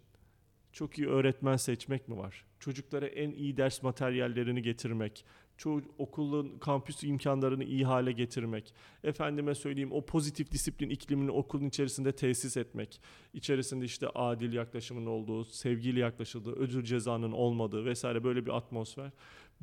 [0.73, 2.45] çok iyi öğretmen seçmek mi var?
[2.59, 5.25] Çocuklara en iyi ders materyallerini getirmek,
[5.57, 12.11] çoğu okulun kampüs imkanlarını iyi hale getirmek, efendime söyleyeyim o pozitif disiplin iklimini okulun içerisinde
[12.11, 13.01] tesis etmek,
[13.33, 19.11] içerisinde işte adil yaklaşımın olduğu, sevgiyle yaklaşıldığı, ödül cezanın olmadığı vesaire böyle bir atmosfer.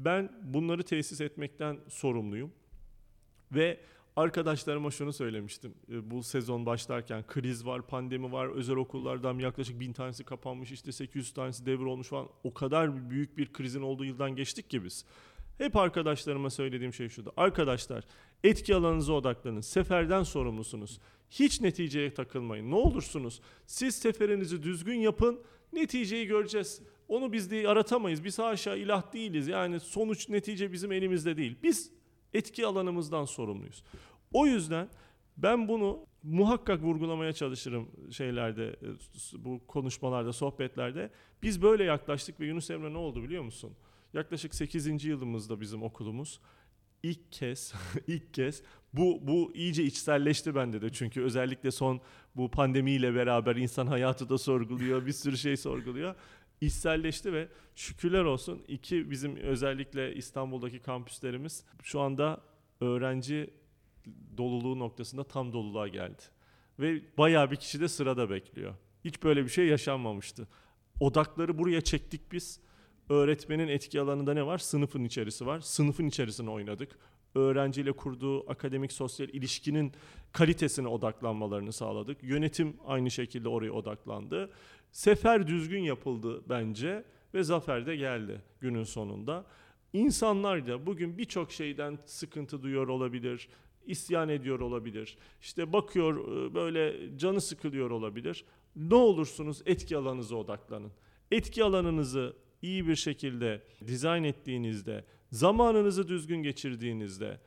[0.04, 2.52] Ben bunları tesis etmekten sorumluyum.
[3.52, 3.80] Ve
[4.16, 5.74] arkadaşlarıma şunu söylemiştim.
[5.92, 10.92] E, Bu sezon başlarken kriz var, pandemi var, özel okullardan yaklaşık bin tanesi kapanmış, işte
[10.92, 12.28] 800 tanesi devir olmuş falan.
[12.44, 15.04] O kadar büyük bir krizin olduğu yıldan geçtik ki biz.
[15.58, 17.32] Hep arkadaşlarıma söylediğim şey şuydu.
[17.36, 18.04] Arkadaşlar
[18.44, 19.60] etki alanınıza odaklanın.
[19.60, 21.00] Seferden sorumlusunuz.
[21.30, 22.70] Hiç neticeye takılmayın.
[22.70, 25.40] Ne olursunuz siz seferinizi düzgün yapın.
[25.72, 26.82] Neticeyi göreceğiz.
[27.10, 28.24] Onu biz de aratamayız.
[28.24, 29.48] Biz haşa ilah değiliz.
[29.48, 31.56] Yani sonuç netice bizim elimizde değil.
[31.62, 31.92] Biz
[32.34, 33.82] etki alanımızdan sorumluyuz.
[34.32, 34.88] O yüzden
[35.36, 41.10] ben bunu muhakkak vurgulamaya çalışırım şeylerde, e, bu konuşmalarda, sohbetlerde.
[41.42, 43.72] Biz böyle yaklaştık ve Yunus Emre ne oldu biliyor musun?
[44.14, 45.04] Yaklaşık 8.
[45.04, 46.40] yılımızda bizim okulumuz.
[47.02, 47.74] ilk kez
[48.06, 52.00] ilk kez bu bu iyice içselleşti bende de çünkü özellikle son
[52.36, 56.14] bu pandemiyle beraber insan hayatı da sorguluyor, bir sürü şey sorguluyor.
[56.60, 62.40] İçselleşti ve şükürler olsun iki bizim özellikle İstanbul'daki kampüslerimiz şu anda
[62.80, 63.50] öğrenci
[64.36, 66.22] doluluğu noktasında tam doluluğa geldi.
[66.78, 68.74] Ve bayağı bir kişi de sırada bekliyor.
[69.04, 70.48] Hiç böyle bir şey yaşanmamıştı.
[71.00, 72.60] Odakları buraya çektik biz.
[73.08, 74.58] Öğretmenin etki alanında ne var?
[74.58, 75.60] Sınıfın içerisi var.
[75.60, 76.98] Sınıfın içerisine oynadık.
[77.34, 79.92] Öğrenciyle kurduğu akademik sosyal ilişkinin
[80.32, 82.22] kalitesine odaklanmalarını sağladık.
[82.22, 84.50] Yönetim aynı şekilde oraya odaklandı.
[84.92, 87.04] Sefer düzgün yapıldı bence
[87.34, 89.46] ve zafer de geldi günün sonunda.
[89.92, 93.48] İnsanlar da bugün birçok şeyden sıkıntı duyuyor olabilir,
[93.86, 95.18] isyan ediyor olabilir.
[95.40, 98.44] İşte bakıyor e, böyle canı sıkılıyor olabilir.
[98.76, 100.92] Ne olursunuz etki alanınıza odaklanın.
[101.30, 107.40] Etki alanınızı iyi bir şekilde dizayn ettiğinizde, zamanınızı düzgün geçirdiğinizde,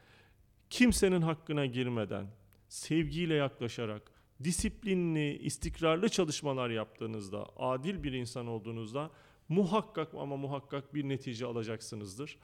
[0.70, 2.28] kimsenin hakkına girmeden,
[2.68, 4.12] sevgiyle yaklaşarak,
[4.44, 9.12] disiplinli, istikrarlı çalışmalar yaptığınızda, adil bir insan olduğunuzda
[9.50, 12.38] muhakkak ama muhakkak bir netice alacaksınızdır.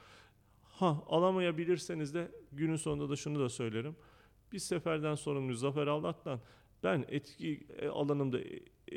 [0.64, 3.96] Ha alamayabilirseniz de günün sonunda da şunu da söylerim.
[4.52, 6.40] Bir seferden sorumlu Zafer Allah'tan
[6.84, 8.46] ben etki e, alanımda e,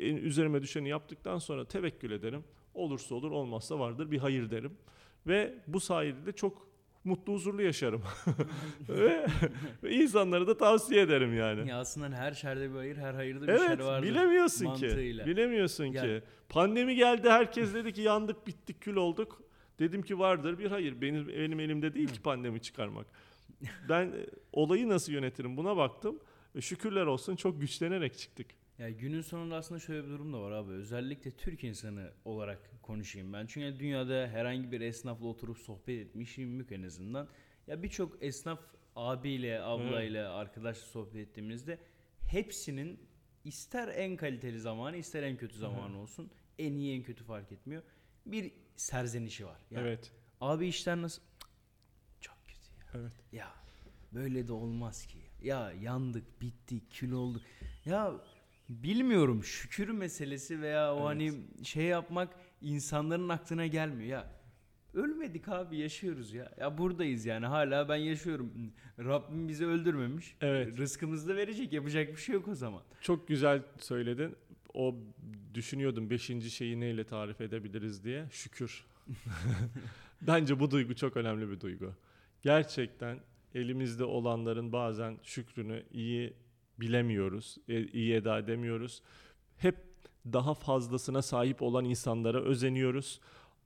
[0.01, 2.43] üzerime düşeni yaptıktan sonra tevekkül ederim.
[2.73, 4.77] Olursa olur olmazsa vardır bir hayır derim.
[5.27, 6.67] Ve bu sayede de çok
[7.03, 8.01] mutlu huzurlu yaşarım.
[8.89, 9.25] ve,
[9.83, 11.69] ve insanlara da tavsiye ederim yani.
[11.69, 14.07] Ya aslında her şerde bir hayır, her hayırda bir Evet şer vardır.
[14.07, 15.23] bilemiyorsun mantığıyla.
[15.25, 15.29] ki.
[15.31, 16.25] Bilemiyorsun Yani- ki.
[16.49, 19.41] Pandemi geldi herkes dedi ki yandık bittik kül olduk.
[19.79, 21.01] Dedim ki vardır bir hayır.
[21.01, 23.05] Benim benim elimde değil ki pandemi çıkarmak.
[23.89, 26.19] Ben e, olayı nasıl yönetirim buna baktım.
[26.55, 28.47] Ve şükürler olsun çok güçlenerek çıktık.
[28.79, 30.71] Ya günün sonunda aslında şöyle bir durum da var abi.
[30.71, 33.45] Özellikle Türk insanı olarak konuşayım ben.
[33.45, 37.27] Çünkü dünyada herhangi bir esnafla oturup sohbet etmişim yok en azından.
[37.67, 38.59] Ya birçok esnaf
[38.95, 41.79] abiyle, ablayla, arkadaşla sohbet ettiğimizde
[42.27, 42.99] hepsinin
[43.43, 46.31] ister en kaliteli zamanı ister en kötü zamanı olsun.
[46.59, 47.83] En iyi en kötü fark etmiyor.
[48.25, 49.61] Bir serzenişi var.
[49.71, 50.11] Ya, Evet.
[50.41, 51.21] Abi işler nasıl?
[52.21, 53.01] Çok kötü ya.
[53.01, 53.13] Evet.
[53.31, 53.51] Ya
[54.13, 55.19] böyle de olmaz ki.
[55.43, 57.41] Ya yandık, bittik, kül olduk.
[57.85, 58.13] Ya
[58.69, 61.05] bilmiyorum şükür meselesi veya o Evet.
[61.07, 62.29] hani şey yapmak
[62.61, 64.09] insanların aklına gelmiyor.
[64.09, 64.31] Ya
[64.93, 66.51] ölmedik abi yaşıyoruz ya.
[66.59, 68.53] Ya buradayız yani hala ben yaşıyorum.
[68.99, 70.35] Rabbim bizi öldürmemiş.
[70.41, 70.77] Evet.
[70.77, 72.81] Rızkımızı da verecek yapacak bir şey yok o zaman.
[73.01, 74.35] Çok güzel söyledin.
[74.73, 74.95] O
[75.53, 78.25] düşünüyordum beşinci şeyi neyle tarif edebiliriz diye.
[78.31, 78.85] Şükür.
[80.21, 81.93] Bence bu duygu çok önemli bir duygu.
[82.41, 83.19] Gerçekten
[83.55, 86.33] elimizde olanların bazen şükrünü iyi
[86.79, 89.01] bilemiyoruz, e- iyi eda edemiyoruz.
[89.57, 89.75] Hep
[90.33, 93.19] daha fazlasına sahip olan insanlara özeniyoruz.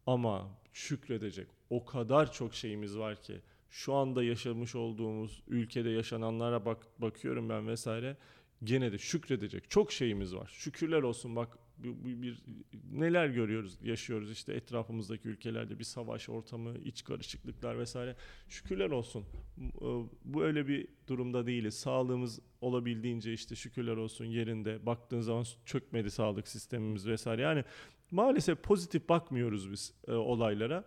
[0.06, 6.88] Ama şükredecek o kadar çok şeyimiz var ki şu anda yaşamış olduğumuz ülkede yaşananlara bak
[7.00, 8.18] bakıyorum ben vesaire
[8.64, 10.50] gene de şükredecek çok şeyimiz var.
[10.54, 12.44] Şükürler olsun bak bu, bu bir
[12.92, 18.16] neler görüyoruz, yaşıyoruz işte etrafımızdaki ülkelerde bir savaş ortamı, iç karışıklıklar vesaire.
[18.50, 19.26] Şükürler olsun.
[19.58, 21.74] Bu- Bu öyle bir durumda değiliz.
[21.80, 24.86] Sağlığımız olabildiğince işte şükürler olsun yerinde.
[24.86, 27.42] Baktığın zaman çökmedi sağlık sistemimiz vesaire.
[27.42, 27.64] Yani
[28.12, 30.86] maalesef pozitif bakmıyoruz biz e, olaylara.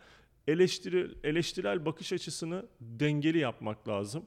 [0.48, 4.24] Eleştiri, eleştirel bakış açısını dengeli yapmak lazım.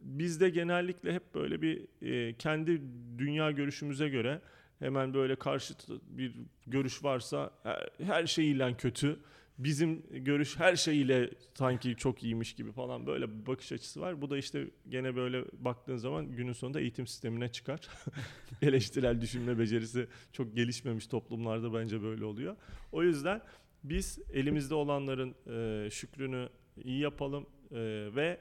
[0.00, 2.82] Bizde genellikle hep böyle bir e, kendi
[3.18, 4.40] dünya görüşümüze göre
[4.78, 6.34] hemen böyle karşıt bir
[6.66, 9.18] görüş varsa her, her şeyiyle kötü.
[9.58, 14.22] Bizim görüş her şeyiyle sanki çok iyiymiş gibi falan böyle bir bakış açısı var.
[14.22, 17.80] Bu da işte gene böyle baktığın zaman günün sonunda eğitim sistemine çıkar.
[18.62, 22.56] Eleştirel düşünme becerisi çok gelişmemiş toplumlarda bence böyle oluyor.
[22.92, 23.42] O yüzden
[23.84, 26.48] biz elimizde olanların e, şükrünü
[26.84, 27.76] iyi yapalım e,
[28.14, 28.40] ve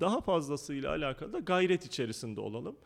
[0.00, 2.76] daha fazlasıyla alakalı da gayret içerisinde olalım.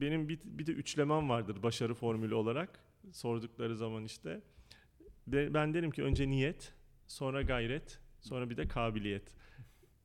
[0.00, 4.40] Benim bir, bir de üçlemem vardır başarı formülü olarak sordukları zaman işte.
[5.26, 6.74] Ben derim ki önce niyet,
[7.06, 9.34] sonra gayret, sonra bir de kabiliyet.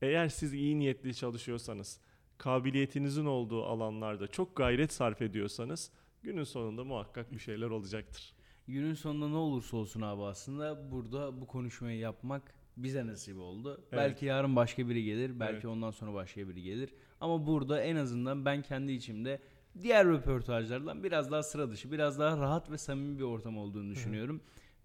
[0.02, 2.00] Eğer siz iyi niyetli çalışıyorsanız,
[2.38, 5.92] kabiliyetinizin olduğu alanlarda çok gayret sarf ediyorsanız
[6.24, 8.34] günün sonunda muhakkak bir şeyler olacaktır.
[8.68, 13.84] Günün sonunda ne olursa olsun abi aslında burada bu konuşmayı yapmak bize nasip oldu.
[13.92, 15.66] Belki yarın başka biri gelir, belki Evet.
[15.66, 16.94] ondan sonra başka biri gelir.
[17.20, 19.42] Ama burada en azından ben kendi içimde
[19.82, 24.42] diğer röportajlardan biraz daha sıra dışı, biraz daha rahat ve samimi bir ortam olduğunu düşünüyorum.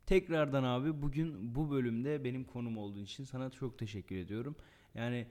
[0.07, 4.57] Tekrardan abi bugün bu bölümde benim konum olduğun için sana çok teşekkür ediyorum.
[4.95, 5.27] Yani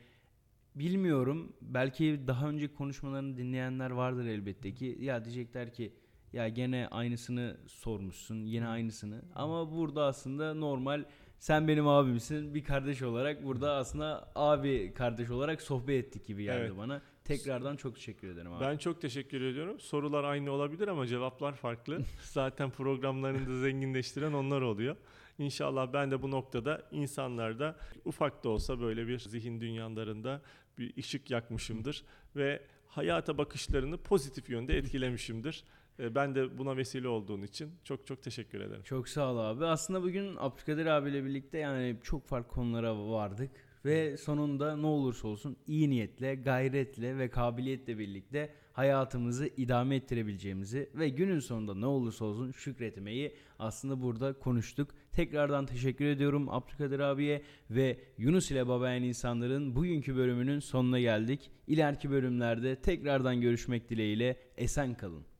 [0.76, 4.98] bilmiyorum belki daha önce konuşmalarını dinleyenler vardır elbette ki.
[5.02, 5.94] Ya diyecekler ki
[6.34, 9.22] ya gene aynısını sormuşsun yine aynısını.
[9.36, 11.04] Ama burada aslında normal
[11.40, 12.56] Sen benim abimsin.
[12.56, 16.78] Bir kardeş olarak burada aslında abi kardeş olarak sohbet ettik gibi geldi Evet.
[16.78, 17.02] bana.
[17.28, 18.66] Tekrardan çok teşekkür ederim abi.
[18.66, 19.80] Ben çok teşekkür ediyorum.
[19.80, 22.00] Sorular aynı olabilir ama cevaplar farklı.
[22.22, 24.96] Zaten programlarını da zenginleştiren onlar oluyor.
[25.40, 27.76] İnşallah ben de bu noktada insanlarda
[28.06, 30.42] ufak da olsa böyle bir zihin dünyalarında
[30.78, 32.04] bir ışık yakmışımdır
[32.36, 35.64] ve hayata bakışlarını pozitif yönde etkilemişimdir.
[36.00, 38.84] E, Ben de buna vesile olduğun için çok çok teşekkür ederim.
[38.84, 39.66] Çok sağ ol abi.
[39.66, 43.52] Aslında bugün Abdülkadir abiyle birlikte yani çok farklı konulara vardık.
[43.86, 51.10] Ve sonunda ne olursa olsun iyi niyetle, gayretle ve kabiliyetle birlikte hayatımızı idame ettirebileceğimizi ve
[51.10, 54.90] günün sonunda ne olursa olsun şükretmeyi aslında burada konuştuk.
[55.12, 61.52] Tekrardan teşekkür ediyorum Abdülkadir abiye ve Yunus ile Babayan insanların bugünkü bölümünün sonuna geldik.
[61.68, 65.28] İleriki bölümlerde tekrardan görüşmek dileğiyle esen kalın.